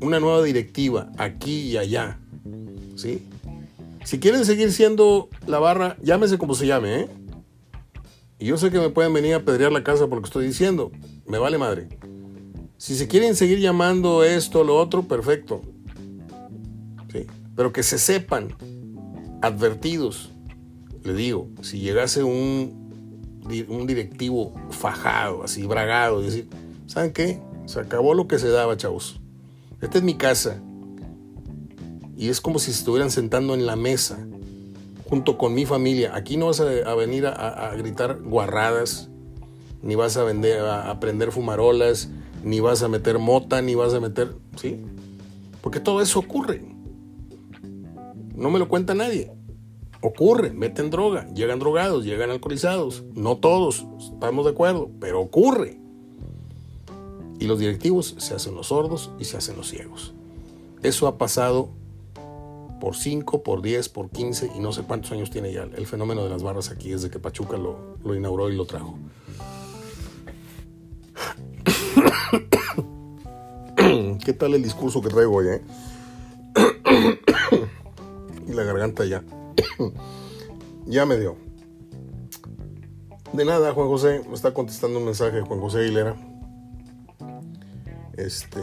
[0.00, 2.18] una nueva directiva aquí y allá,
[2.96, 3.26] ¿sí?
[4.04, 7.08] Si quieren seguir siendo la barra, llámese como se llame, ¿eh?
[8.38, 10.46] Y yo sé que me pueden venir a pedrear la casa por lo que estoy
[10.46, 10.92] diciendo.
[11.26, 11.88] Me vale madre.
[12.76, 15.62] Si se quieren seguir llamando esto, lo otro, perfecto.
[17.12, 17.26] ¿Sí?
[17.56, 18.54] Pero que se sepan,
[19.42, 20.30] advertidos.
[21.02, 26.48] Le digo, si llegase un, un directivo fajado, así bragado, decir,
[26.86, 27.40] ¿saben qué?
[27.66, 29.20] Se acabó lo que se daba, chavos.
[29.80, 30.62] Esta es mi casa.
[32.16, 34.18] Y es como si estuvieran sentando en la mesa
[35.08, 36.14] junto con mi familia.
[36.14, 39.08] Aquí no vas a, venir a, gritar guarradas,
[39.82, 42.10] ni vas a, vender, a, prender fumarolas,
[42.44, 44.34] ni vas a meter mota, ni vas a meter...
[44.56, 44.80] ¿Sí?
[45.62, 46.62] Porque todo eso ocurre.
[48.34, 49.32] No me lo cuenta nadie.
[50.00, 53.02] Ocurre, meten droga, llegan drogados, llegan alcoholizados.
[53.14, 55.80] No todos, estamos de acuerdo, pero ocurre.
[57.40, 60.14] Y los directivos se hacen los sordos y se hacen los ciegos.
[60.82, 61.70] Eso ha pasado
[62.80, 66.24] por 5, por 10, por 15 y no sé cuántos años tiene ya el fenómeno
[66.24, 68.98] de las barras aquí desde que Pachuca lo, lo inauguró y lo trajo.
[74.24, 75.62] ¿Qué tal el discurso que traigo hoy, eh?
[78.48, 79.24] y la garganta ya.
[80.86, 81.36] ya me dio.
[83.32, 84.22] De nada, Juan José.
[84.28, 86.16] Me está contestando un mensaje Juan José Aguilera.
[88.16, 88.60] Este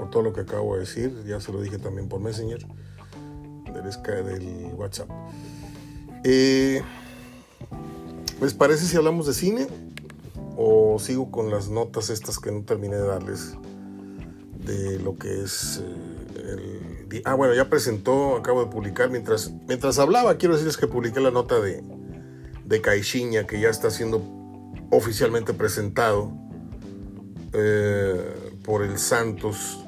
[0.00, 2.66] por todo lo que acabo de decir, ya se lo dije también por Messenger,
[3.66, 5.10] del, del WhatsApp.
[6.24, 6.80] Eh,
[8.40, 9.66] ¿Les parece si hablamos de cine?
[10.56, 13.56] ¿O sigo con las notas estas que no terminé de darles?
[14.64, 15.82] De lo que es
[16.36, 17.20] eh.
[17.26, 21.30] Ah, bueno, ya presentó, acabo de publicar, mientras, mientras hablaba, quiero decirles que publiqué la
[21.30, 21.84] nota de,
[22.64, 24.22] de Caixinha, que ya está siendo
[24.90, 26.32] oficialmente presentado
[27.52, 29.79] eh, por el Santos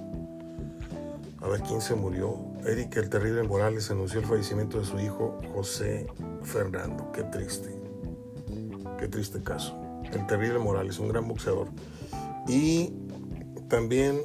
[1.42, 2.36] a ver quién se murió.
[2.64, 6.06] Eric el Terrible Morales anunció el fallecimiento de su hijo José
[6.42, 7.10] Fernando.
[7.12, 7.70] Qué triste.
[8.98, 9.76] Qué triste caso.
[10.12, 11.68] El Terrible Morales, un gran boxeador.
[12.46, 12.92] Y
[13.68, 14.22] también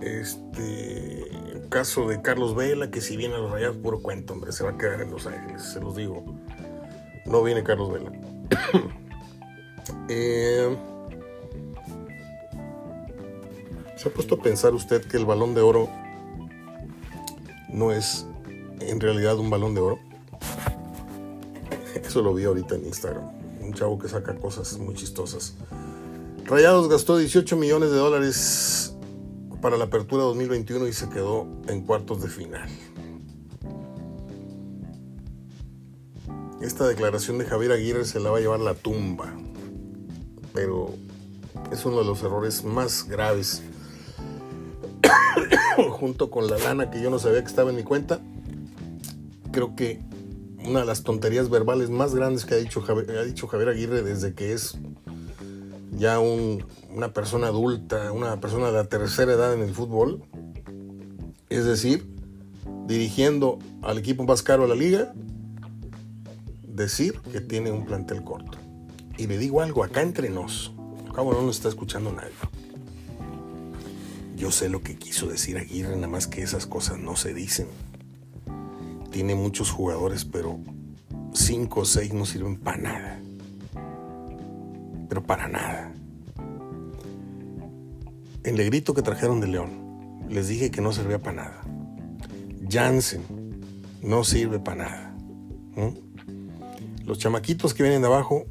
[0.00, 1.24] este
[1.68, 4.70] caso de Carlos Vela, que si viene a los rayados, puro cuento, hombre, se va
[4.70, 6.24] a quedar en Los Ángeles, se los digo.
[7.26, 8.10] No viene Carlos Vela.
[10.08, 10.76] eh,
[14.00, 15.90] ¿Se ha puesto a pensar usted que el balón de oro
[17.68, 18.24] no es
[18.80, 19.98] en realidad un balón de oro?
[22.02, 23.24] Eso lo vi ahorita en Instagram.
[23.60, 25.54] Un chavo que saca cosas muy chistosas.
[26.46, 28.94] Rayados gastó 18 millones de dólares
[29.60, 32.70] para la apertura 2021 y se quedó en cuartos de final.
[36.62, 39.30] Esta declaración de Javier Aguirre se la va a llevar la tumba,
[40.54, 40.94] pero
[41.70, 43.62] es uno de los errores más graves
[45.90, 48.20] junto con la lana que yo no sabía que estaba en mi cuenta,
[49.52, 50.00] creo que
[50.64, 54.02] una de las tonterías verbales más grandes que ha dicho Javier, ha dicho Javier Aguirre
[54.02, 54.76] desde que es
[55.92, 60.22] ya una persona adulta, una persona de la tercera edad en el fútbol,
[61.48, 62.06] es decir,
[62.86, 65.12] dirigiendo al equipo más caro de la liga,
[66.66, 68.58] decir que tiene un plantel corto.
[69.18, 70.72] Y le digo algo, acá entre nos,
[71.14, 72.32] cabo no nos está escuchando nadie.
[74.40, 77.66] Yo sé lo que quiso decir Aguirre, nada más que esas cosas no se dicen.
[79.10, 80.58] Tiene muchos jugadores, pero
[81.34, 83.20] cinco o seis no sirven para nada.
[85.10, 85.92] Pero para nada.
[88.42, 91.60] El negrito que trajeron de León, les dije que no servía para nada.
[92.66, 93.20] Jansen
[94.00, 95.16] no sirve para nada.
[97.04, 98.46] Los chamaquitos que vienen de abajo,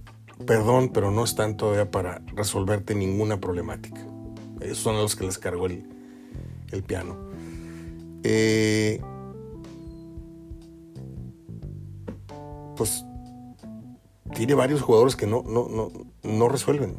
[0.45, 4.08] perdón, pero no están todavía para resolverte ninguna problemática.
[4.61, 5.83] Esos son los que les cargó el,
[6.85, 7.15] piano.
[8.23, 9.01] Eh,
[12.75, 13.05] pues
[14.35, 15.91] tiene varios jugadores que no, no,
[16.23, 16.95] no, resuelven.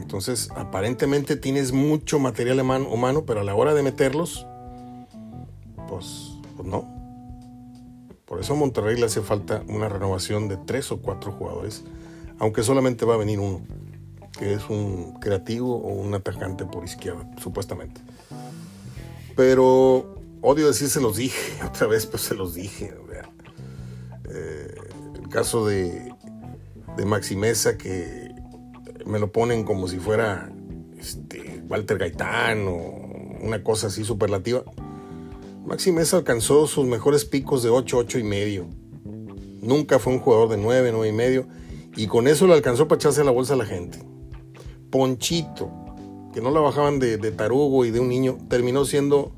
[0.00, 4.46] Entonces, aparentemente tienes mucho material humano, pero a la hora de meterlos,
[5.88, 6.94] pues, pues, no.
[8.24, 11.84] Por eso a Monterrey le hace falta una renovación de tres o cuatro jugadores,
[12.38, 13.62] aunque solamente va a venir uno
[14.38, 18.00] que es un creativo o un atacante por izquierda, supuestamente.
[19.34, 22.94] Pero odio decir se los dije, otra vez pues se los dije.
[24.28, 24.74] Eh,
[25.14, 26.12] el caso de,
[26.96, 28.34] de Maxi Mesa que
[29.06, 30.50] me lo ponen como si fuera
[30.98, 32.80] este, Walter Gaitán o
[33.40, 34.64] una cosa así superlativa.
[35.64, 38.66] Maxi Mesa alcanzó sus mejores picos de 8, 8 y medio.
[39.60, 41.48] Nunca fue un jugador de 9, 9 y medio.
[41.96, 43.98] Y con eso le alcanzó para echarse la bolsa a la gente.
[44.90, 45.70] Ponchito,
[46.32, 49.32] que no la bajaban de, tarugo y de un niño, terminó siendo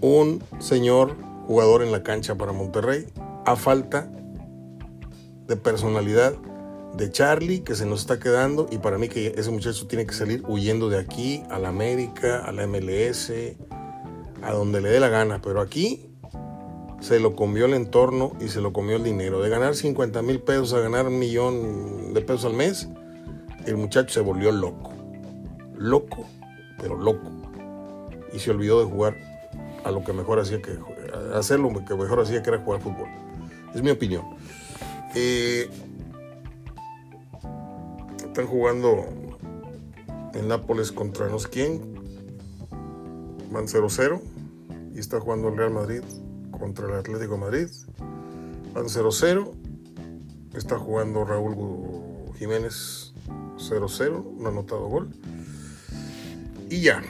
[0.00, 1.16] un señor
[1.46, 3.06] jugador en la cancha para Monterrey
[3.46, 4.10] a falta
[5.46, 6.34] de personalidad
[6.96, 10.14] de Charlie que se nos está quedando y para mí que ese muchacho tiene que
[10.14, 13.32] salir huyendo de aquí a la América, a la MLS,
[14.42, 16.08] a donde le dé la gana, pero aquí
[17.00, 19.40] se lo comió el entorno y se lo comió el dinero.
[19.40, 22.88] De ganar 50 mil pesos a ganar un millón de pesos al mes,
[23.68, 24.92] el muchacho se volvió loco.
[25.76, 26.26] Loco,
[26.78, 27.30] pero loco.
[28.32, 29.16] Y se olvidó de jugar
[29.84, 30.78] a lo que mejor hacía que
[31.34, 33.08] hacer lo que mejor hacía que era jugar fútbol.
[33.74, 34.24] Es mi opinión.
[35.14, 35.68] Eh,
[38.24, 39.04] están jugando
[40.34, 41.94] en Nápoles contra no sé quién.
[43.50, 44.20] Van 0-0.
[44.94, 46.02] Y está jugando el Real Madrid
[46.58, 47.68] contra el Atlético Madrid.
[48.74, 49.52] Van 0-0.
[50.54, 53.07] Está jugando Raúl Jiménez
[53.58, 54.36] 0-0.
[54.38, 55.10] No ha anotado gol.
[56.70, 57.02] Y ya.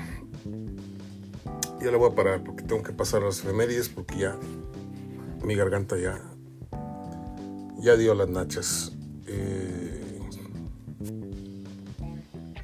[1.81, 4.37] Ya le voy a parar porque tengo que pasar las efemérides porque ya
[5.45, 6.21] mi garganta ya
[7.79, 8.93] ya dio las nachas.
[9.27, 10.21] Eh,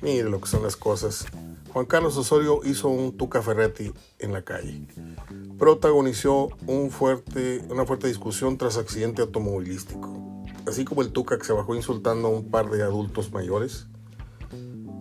[0.02, 1.26] mire lo que son las cosas.
[1.72, 4.86] Juan Carlos Osorio hizo un Tuca Ferretti en la calle.
[5.58, 10.33] Protagonizó un fuerte, una fuerte discusión tras accidente automovilístico.
[10.66, 13.86] Así como el Tuca que se bajó insultando a un par de adultos mayores.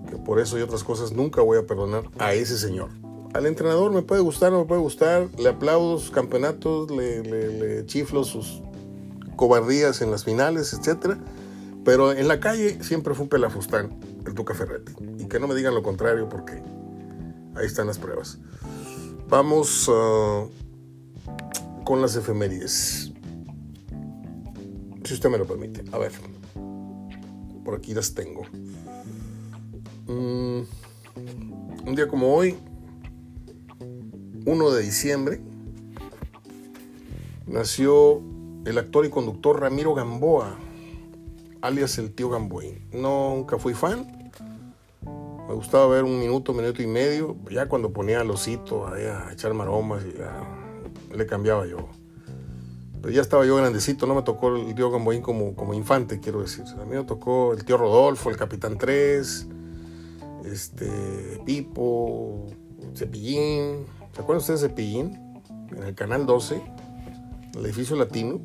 [0.09, 2.89] Que por eso y otras cosas nunca voy a perdonar a ese señor.
[3.34, 5.30] Al entrenador me puede gustar, no me puede gustar.
[5.38, 8.61] Le aplaudo sus campeonatos, le, le, le chiflo sus
[9.36, 11.18] cobardías en las finales, etcétera.
[11.84, 14.93] Pero en la calle siempre fue un pelafustán, el Tuca Ferretti.
[15.18, 16.61] Y que no me digan lo contrario porque
[17.55, 18.38] ahí están las pruebas.
[19.30, 20.49] Vamos uh,
[21.84, 23.12] con las efemérides.
[25.04, 25.84] Si usted me lo permite.
[25.91, 26.12] A ver.
[27.64, 28.43] Por aquí las tengo.
[30.08, 30.62] Mm,
[31.88, 32.58] un día como hoy,
[34.45, 35.41] 1 de diciembre,
[37.47, 38.22] nació
[38.66, 40.58] el actor y conductor Ramiro Gamboa,
[41.62, 42.88] alias el tío Gamboín.
[42.91, 44.32] Nunca fui fan.
[45.47, 47.38] Me gustaba ver un minuto, minuto y medio.
[47.49, 50.41] Ya cuando ponía al osito a echar maromas, ya
[51.14, 51.89] le cambiaba yo.
[53.04, 56.39] Pero ya estaba yo grandecito, no me tocó el tío Gamboín como, como infante, quiero
[56.39, 56.64] decir.
[56.80, 59.47] A mí me tocó el tío Rodolfo, el Capitán 3,
[60.45, 62.47] este, Pipo,
[62.95, 63.86] Cepillín.
[64.14, 65.41] ¿Se acuerdan ustedes de Cepillín?
[65.76, 66.62] En el canal 12,
[67.56, 68.39] el edificio latino.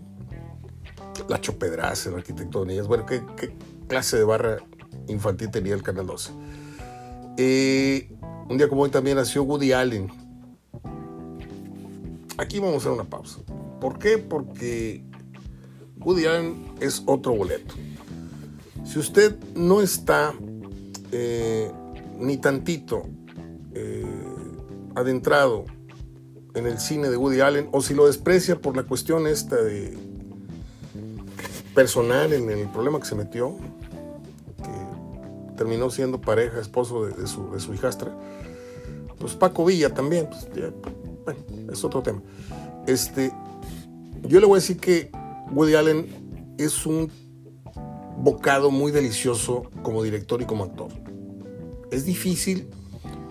[1.29, 3.55] La Chopedraza, el arquitecto de Bueno, ¿qué, ¿qué,
[3.87, 4.57] clase de barra
[5.07, 6.33] infantil tenía el Canal 12?
[7.37, 8.13] Eh,
[8.49, 10.09] un día como hoy también nació Woody Allen.
[12.39, 13.39] Aquí vamos a hacer una pausa.
[13.81, 14.18] ¿Por qué?
[14.18, 15.03] Porque
[15.99, 17.74] Woody Allen es otro boleto.
[18.85, 20.35] Si usted no está
[21.12, 21.70] eh,
[22.18, 23.03] ni tantito
[23.74, 24.05] eh,
[24.95, 25.64] adentrado
[26.55, 29.97] en el cine de Woody Allen, o si lo desprecia por la cuestión esta de
[31.74, 33.57] personal en el problema que se metió,
[34.57, 38.12] que terminó siendo pareja, esposo de, su, de hijastra.
[39.18, 40.49] Pues Paco Villa también, pues
[41.24, 41.41] bueno,
[41.72, 42.20] es otro tema.
[42.87, 43.33] Este,
[44.23, 45.11] yo le voy a decir que
[45.53, 47.11] Woody Allen es un
[48.19, 50.89] bocado muy delicioso como director y como actor.
[51.91, 52.69] Es difícil,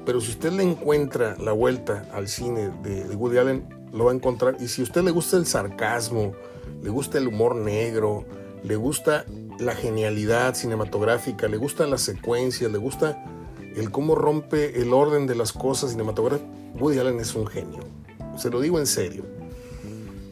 [0.06, 4.16] pero si usted le encuentra la vuelta al cine de, Woody Allen, lo va a
[4.16, 4.58] encontrar.
[4.60, 6.34] Y si a usted le gusta el sarcasmo,
[6.82, 8.26] le gusta el humor negro,
[8.64, 9.26] le gusta
[9.60, 13.24] la genialidad cinematográfica, le gustan las secuencias, le gusta
[13.76, 16.50] el cómo rompe el orden de las cosas cinematográficas.
[16.80, 17.80] Woody Allen es un genio.
[18.38, 19.37] Se lo digo en serio.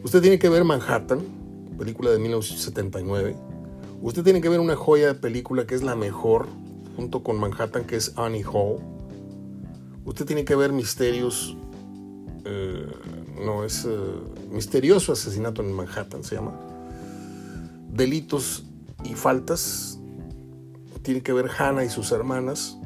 [0.06, 1.20] Usted tiene que ver Manhattan,
[1.76, 3.34] película de 1979.
[4.00, 6.46] Usted tiene que ver una joya de película que es la mejor,
[6.94, 8.78] junto con Manhattan, que es Annie Hall.
[10.04, 11.56] Usted tiene que ver Misterios.
[12.44, 12.86] Eh,
[13.44, 16.52] no, es uh, Misterioso Asesinato en Manhattan, se llama
[17.90, 18.62] delitos
[19.02, 19.98] y faltas.
[21.02, 22.78] Tiene que ver Hannah y sus hermanas.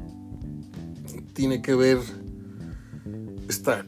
[1.33, 1.99] Tiene que ver
[3.47, 3.85] esta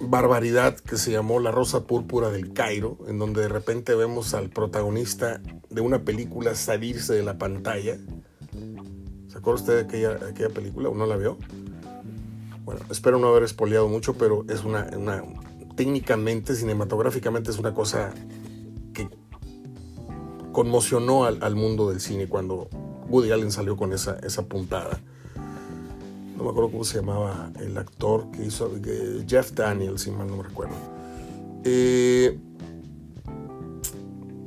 [0.00, 4.50] barbaridad que se llamó La Rosa Púrpura del Cairo, en donde de repente vemos al
[4.50, 5.40] protagonista
[5.70, 7.96] de una película salirse de la pantalla.
[9.28, 11.38] ¿Se acuerda usted de aquella, aquella película o no la vio?
[12.64, 15.22] Bueno, espero no haber espoleado mucho, pero es una, una
[15.76, 18.12] técnicamente, cinematográficamente es una cosa
[18.92, 19.08] que
[20.52, 22.68] conmocionó al, al, mundo del cine cuando
[23.08, 25.00] Woody Allen salió con esa, esa puntada.
[26.36, 28.70] No me acuerdo cómo se llamaba el actor que hizo
[29.26, 30.74] Jeff Daniels, si mal no recuerdo.
[31.64, 32.38] Eh,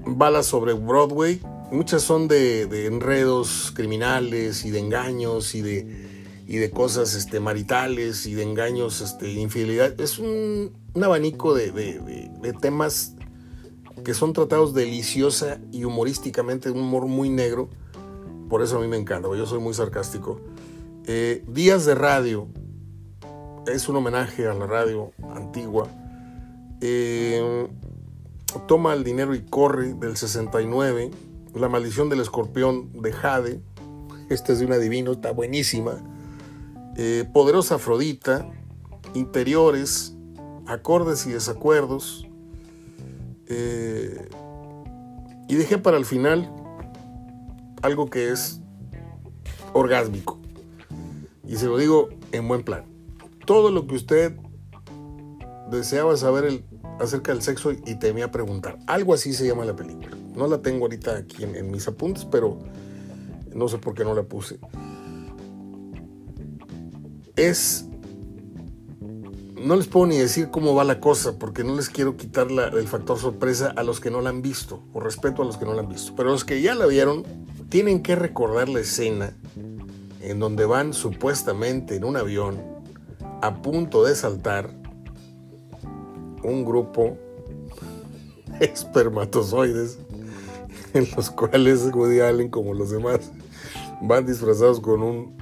[0.06, 6.72] balas sobre Broadway, muchas son de, enredos criminales y de engaños y de, y de
[6.72, 10.00] cosas este, maritales y de engaños, este, infidelidad.
[10.00, 13.16] Es un, abanico de, de, temas
[14.04, 17.70] que son tratados deliciosa y humorísticamente, un humor muy negro.
[18.50, 20.42] Por eso a mí me encanta, yo soy muy sarcástico.
[21.10, 22.50] Eh, Días de Radio
[23.66, 25.88] es un homenaje a la radio antigua.
[26.82, 27.66] Eh,
[28.68, 31.12] Toma el dinero y corre del 69.
[31.56, 33.62] La maldición del escorpión de Jade.
[34.30, 35.94] Esta es de un adivino, está buenísima.
[36.98, 38.46] Eh, poderosa Afrodita.
[39.14, 40.14] Interiores.
[40.66, 42.28] Acordes y desacuerdos.
[45.48, 46.52] Y dejé para el final
[47.82, 48.60] algo que es
[49.72, 50.37] orgásmico.
[51.48, 52.84] Y se lo digo en buen plan.
[53.46, 54.36] Todo lo que usted
[55.72, 56.64] deseaba saber
[57.00, 58.78] acerca del sexo y temía preguntar.
[58.88, 60.18] Algo así se llama la película.
[60.36, 62.60] No la tengo ahorita aquí en, mis apuntes, pero
[63.54, 64.60] no sé por qué no la puse.
[67.36, 67.86] Es...
[69.56, 72.88] No les puedo ni decir cómo va la cosa, porque no les quiero quitar el
[72.88, 75.74] factor sorpresa a los que no la han visto, o respeto a los que no
[75.74, 76.14] la han visto.
[76.16, 77.24] Pero los que ya la vieron,
[77.68, 79.34] tienen que recordar la escena
[80.30, 82.62] en donde van supuestamente en un avión
[83.42, 84.70] a punto de saltar
[86.44, 87.18] un grupo
[88.60, 90.00] espermatozoides
[90.94, 93.32] en los cuales Woody Allen, como los demás,
[94.02, 95.38] van disfrazados con un,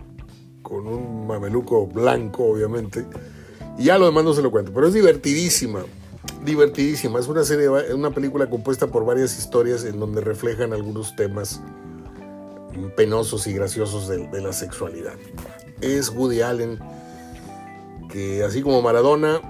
[0.61, 3.05] con un mameluco blanco, obviamente.
[3.77, 5.83] Y ya lo demás no se lo cuento, pero es divertidísima,
[6.43, 7.19] divertidísima.
[7.19, 11.61] Es una serie, una película compuesta por varias historias en donde reflejan algunos temas
[12.95, 15.13] penosos y graciosos de, la sexualidad.
[15.81, 16.79] Es Woody Allen
[18.09, 19.41] que así como Maradona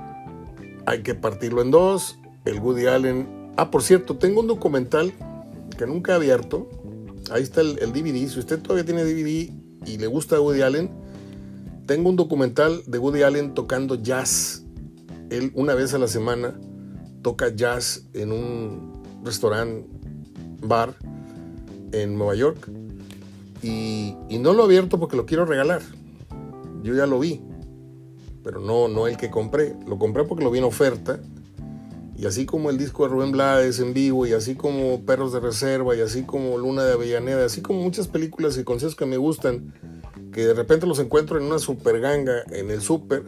[0.86, 2.20] hay que partirlo en dos.
[2.46, 3.54] El Woody Allen.
[3.58, 5.14] Ah, por cierto, tengo un documental
[5.78, 6.70] que nunca he abierto.
[7.32, 8.28] Ahí está el, DVD.
[8.28, 9.52] Si usted todavía tiene DVD
[9.86, 10.92] y le gusta Woody Allen,
[11.86, 14.64] tengo un documental de Woody Allen tocando jazz.
[15.30, 16.60] Él una vez a la semana
[17.24, 19.88] toca jazz en un restaurante,
[20.62, 20.96] bar
[21.92, 22.70] en Nueva York.
[23.62, 25.82] Y, no lo he abierto porque lo quiero regalar.
[26.84, 27.42] Yo ya lo vi
[28.46, 29.76] pero no, no el que compré.
[29.88, 31.20] Lo compré porque lo vi en oferta.
[32.16, 35.40] Y así como el disco de Rubén Blades en vivo, y así como Perros de
[35.40, 39.18] Reserva, y así como Luna de Avellaneda, así como muchas películas y consejos que me
[39.18, 39.74] gustan,
[40.32, 43.24] que de repente los encuentro en una super ganga en el super,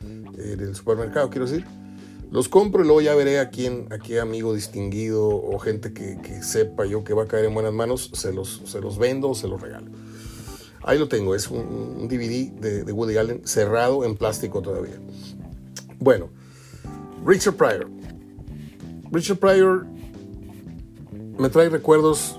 [0.00, 1.66] en el supermercado, quiero decir.
[2.30, 6.42] Los compro y luego ya veré a quién, a qué amigo distinguido o gente que,
[6.42, 9.34] sepa yo que va a caer en buenas manos, se los, se los vendo o
[9.34, 9.90] se los regalo.
[10.82, 15.00] Ahí lo tengo, es un, DVD de, Woody Allen cerrado en plástico todavía.
[15.98, 16.30] Bueno,
[17.26, 17.90] Richard Pryor.
[19.10, 19.86] Richard Pryor
[21.36, 22.38] me trae recuerdos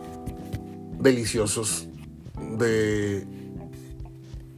[1.00, 1.88] deliciosos
[2.58, 3.28] de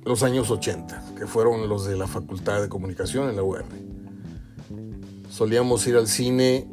[0.06, 3.66] los años 80, que fueron los de la Facultad de Comunicación en la UR.
[5.34, 6.68] Solíamos ir al cine,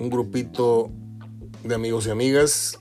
[0.00, 0.90] un grupito
[1.62, 2.80] de amigos y amigas,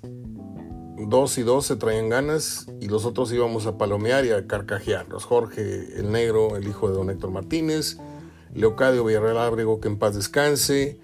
[0.97, 5.25] dos y dos se traían ganas y los otros íbamos a palomear y a carcajearlos.
[5.25, 5.61] Jorge
[5.95, 7.97] el Negro, el hijo de don Héctor Martínez,
[8.55, 10.99] Leocadio Villarreal Ábrego, que en paz descanse,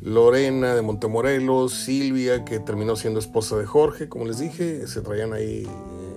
[0.00, 5.32] Lorena de Montemorelos, Silvia, que terminó siendo esposa de Jorge, como les dije, se traían
[5.32, 5.66] ahí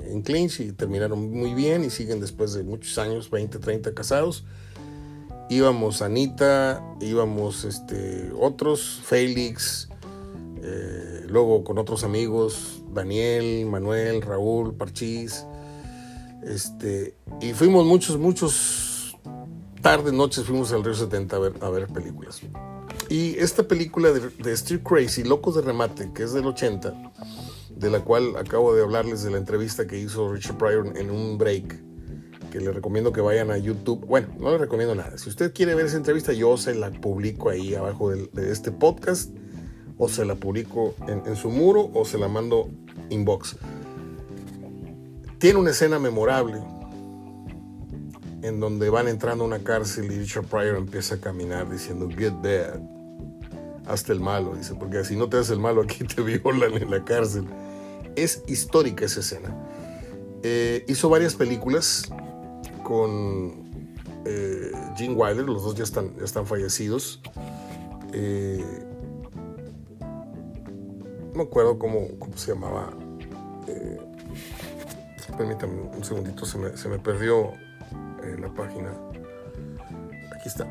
[0.05, 4.45] en clinch y terminaron muy bien y siguen después de muchos años, 20, 30 casados.
[5.49, 9.89] Íbamos Anita, íbamos este, otros, Félix,
[10.61, 15.45] eh, luego con otros amigos, Daniel, Manuel, Raúl, Parchís.
[16.43, 19.17] Este, y fuimos muchos, muchos
[19.81, 22.41] tardes, noches, fuimos al Río 70 a ver, películas.
[23.09, 27.11] Y esta película de, de Street Crazy, Locos de Remate, que es del 80,
[27.69, 31.37] de la cual acabo de hablarles de la entrevista que hizo Richard Pryor en un
[31.37, 31.83] break,
[32.53, 34.05] que le recomiendo que vayan a YouTube.
[34.05, 35.17] Bueno, no le recomiendo nada.
[35.17, 39.31] Si usted quiere ver esa entrevista, yo se la publico ahí abajo de, este podcast
[39.97, 42.69] o se la publico en, su muro o se la mando
[43.09, 43.55] inbox.
[45.39, 46.61] Tiene una escena memorable
[48.43, 52.33] en donde van entrando a una cárcel y Richard Pryor empieza a caminar diciendo get
[52.33, 52.81] bad,
[53.87, 56.91] hasta el malo, dice, porque si no te haces el malo aquí te violan en
[56.91, 57.47] la cárcel.
[58.15, 59.57] Es histórica esa escena.
[60.43, 62.11] Eh, hizo varias películas
[62.83, 63.63] con
[64.25, 67.21] eh, Gene Wilder, los dos ya están, ya están fallecidos.
[68.13, 68.63] Eh,
[71.33, 72.91] no me acuerdo cómo, se llamaba.
[73.67, 73.99] Eh,
[75.35, 77.53] permítame un segundito, se me, perdió
[78.23, 78.93] eh, la página.
[80.35, 80.67] Aquí está.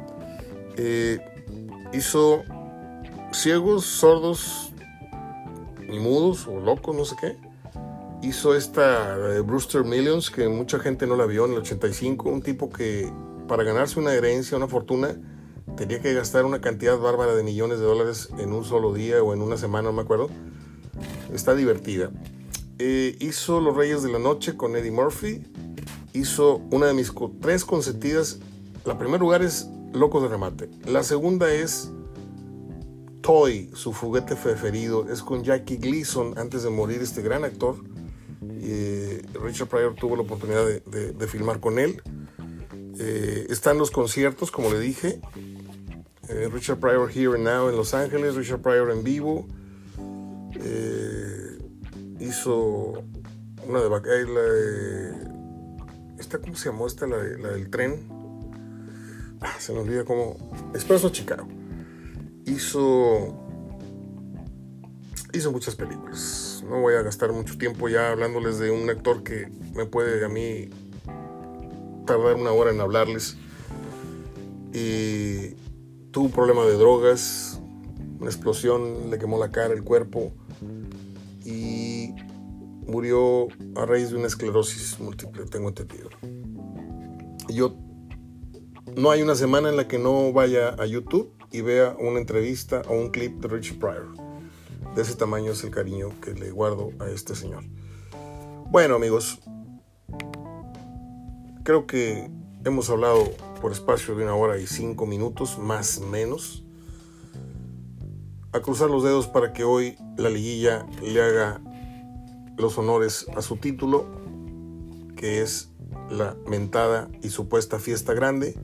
[0.76, 1.18] Eh,
[1.93, 2.44] hizo
[3.32, 4.72] ciegos, sordos
[5.89, 7.52] y mudos o locos, no sé qué.
[8.23, 12.43] Hizo esta de Brewster Millions, que mucha gente no la vio en el 85, un
[12.43, 13.12] tipo que
[13.49, 15.16] para ganarse una herencia, una fortuna,
[15.77, 19.35] tenía que gastar una cantidad bárbara de millones de dólares en un solo día o
[19.35, 20.31] en una semana, no me acuerdo.
[21.32, 22.11] Está divertida.
[22.78, 25.43] Eh, hizo Los Reyes de la Noche con Eddie Murphy.
[26.12, 28.39] Hizo una de mis tres consentidas.
[28.85, 30.70] La primer lugar es Locos de Remate.
[30.86, 31.90] La segunda es
[33.20, 35.09] Toy, su juguete preferido.
[35.11, 37.77] Es con Jackie Gleason antes de morir este gran actor.
[38.51, 42.02] Eh, Richard Pryor tuvo la oportunidad de, filmar con él.
[42.98, 45.20] Eh, están los conciertos, como le dije.
[46.28, 49.47] Eh, Richard Pryor Here and Now en Los Ángeles, Richard Pryor en vivo.
[52.20, 53.02] Hizo
[53.66, 54.01] una de la
[56.23, 56.86] esta, ¿cómo se llamó?
[56.86, 58.06] Esta, la, del tren.
[59.40, 60.36] Ah, se me olvida cómo.
[60.73, 61.48] Expreso Chicago.
[62.47, 63.44] Hizo.
[65.32, 66.52] Hizo muchas películas.
[66.68, 70.28] No voy a gastar mucho tiempo ya hablándoles de un actor que me puede a
[70.28, 70.70] mí
[72.06, 73.36] tardar una hora en hablarles.
[74.72, 75.55] Y
[76.10, 77.60] tuvo un problema de drogas,
[78.20, 80.32] una explosión, le quemó la cara, el cuerpo
[81.44, 82.14] y
[82.86, 86.10] murió a raíz de una esclerosis múltiple, tengo entendido.
[87.48, 87.76] Yo
[88.97, 92.82] no hay una semana en la que no vaya a YouTube y vea una entrevista
[92.89, 94.31] o un clip de Richard Pryor.
[94.94, 97.64] De ese tamaño es el cariño que le guardo a este señor.
[98.70, 99.40] Bueno amigos,
[101.62, 102.31] creo que
[102.64, 106.64] hemos hablado por espacio de una hora y cinco minutos, más o menos.
[108.52, 111.60] A cruzar los dedos para que hoy la liguilla le haga
[112.59, 114.06] los honores a su título,
[115.16, 115.70] que es
[116.10, 118.59] la mentada y supuesta fiesta grande.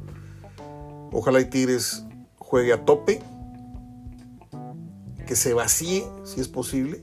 [1.10, 2.04] Ojalá y Tigres
[2.36, 3.22] juegue a tope,
[5.28, 7.02] que se vacíe, si es posible,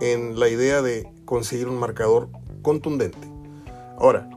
[0.00, 2.30] en la idea de conseguir un marcador
[2.62, 3.30] contundente.
[3.98, 4.30] Ahora,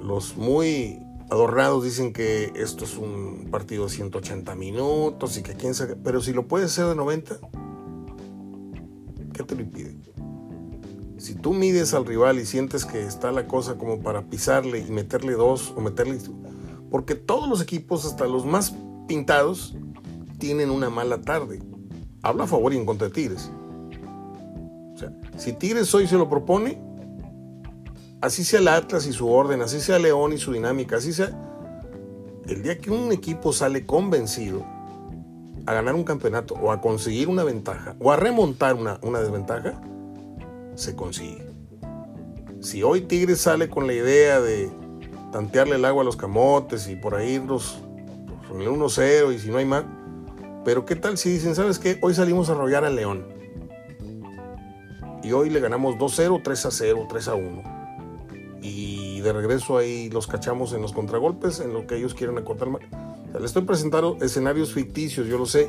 [0.00, 5.74] los muy adornados dicen que esto es un partido de 180 minutos y que quién
[5.74, 7.40] sabe, pero si lo puedes hacer de 90,
[9.32, 9.96] ¿qué te lo impide?
[11.18, 14.90] Si tú mides al rival y sientes que está la cosa como para pisarle y
[14.92, 16.20] meterle dos o meterle...
[16.92, 18.72] Porque todos los equipos, hasta los más
[19.08, 19.74] pintados,
[20.38, 21.60] tienen una mala tarde.
[22.22, 23.50] Habla a favor y en contra de Tigres.
[24.94, 26.78] O sea, si Tigres hoy se lo propone,
[28.20, 31.48] así sea el Atlas y su orden, así sea León y su dinámica, así sea...
[32.46, 34.64] El día que un equipo sale convencido
[35.64, 39.80] a ganar un campeonato o a conseguir una ventaja o a remontar una, una desventaja,
[40.74, 41.46] se consigue.
[42.60, 44.70] Si hoy Tigres sale con la idea de
[45.32, 47.78] tantearle el agua a los camotes y por ahí irnos
[48.48, 49.84] con el 1-0 y si no hay más,
[50.64, 51.98] pero ¿qué tal si dicen, sabes qué?
[52.02, 53.26] Hoy salimos a arrollar al León.
[55.22, 57.82] Y hoy le ganamos 2-0, 3-0, 3-1
[58.62, 62.68] y de regreso ahí los cachamos en los contragolpes, en lo que ellos quieren acortar.
[62.68, 62.78] O
[63.34, 65.68] les estoy presentando escenarios ficticios, yo lo sé.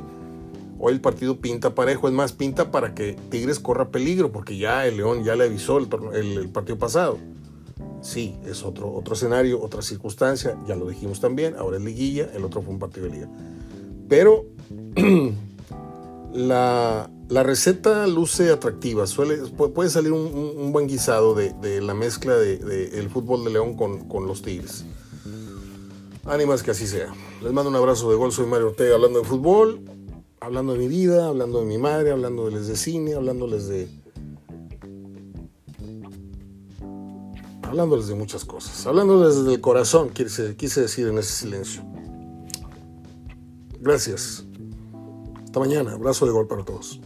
[0.79, 4.85] Hoy el partido pinta parejo, es más, pinta para que Tigres corra peligro, porque ya
[4.85, 7.17] el León ya le avisó el, el, partido pasado.
[8.01, 12.43] Sí, es otro, otro escenario, otra circunstancia, ya lo dijimos también, ahora es liguilla, el
[12.43, 13.29] otro fue un partido de liga.
[14.09, 14.45] Pero
[16.33, 23.09] la, receta luce atractiva, suele, puede salir un, buen guisado de, la mezcla del de,
[23.11, 24.85] fútbol de León con, los Tigres.
[26.25, 27.13] Ánimas que así sea.
[27.41, 29.81] Les mando un abrazo de gol, soy Mario Ortega hablando de fútbol,
[30.39, 33.87] hablando de mi vida, hablando de mi madre, hablándoles de cine, hablándoles de...
[37.63, 41.83] Hablándoles de muchas cosas, hablándoles desde el corazón, quise, quise decir en ese silencio.
[43.79, 44.45] Gracias.
[45.53, 45.93] Hasta mañana.
[45.93, 46.99] Abrazo de gol para todos.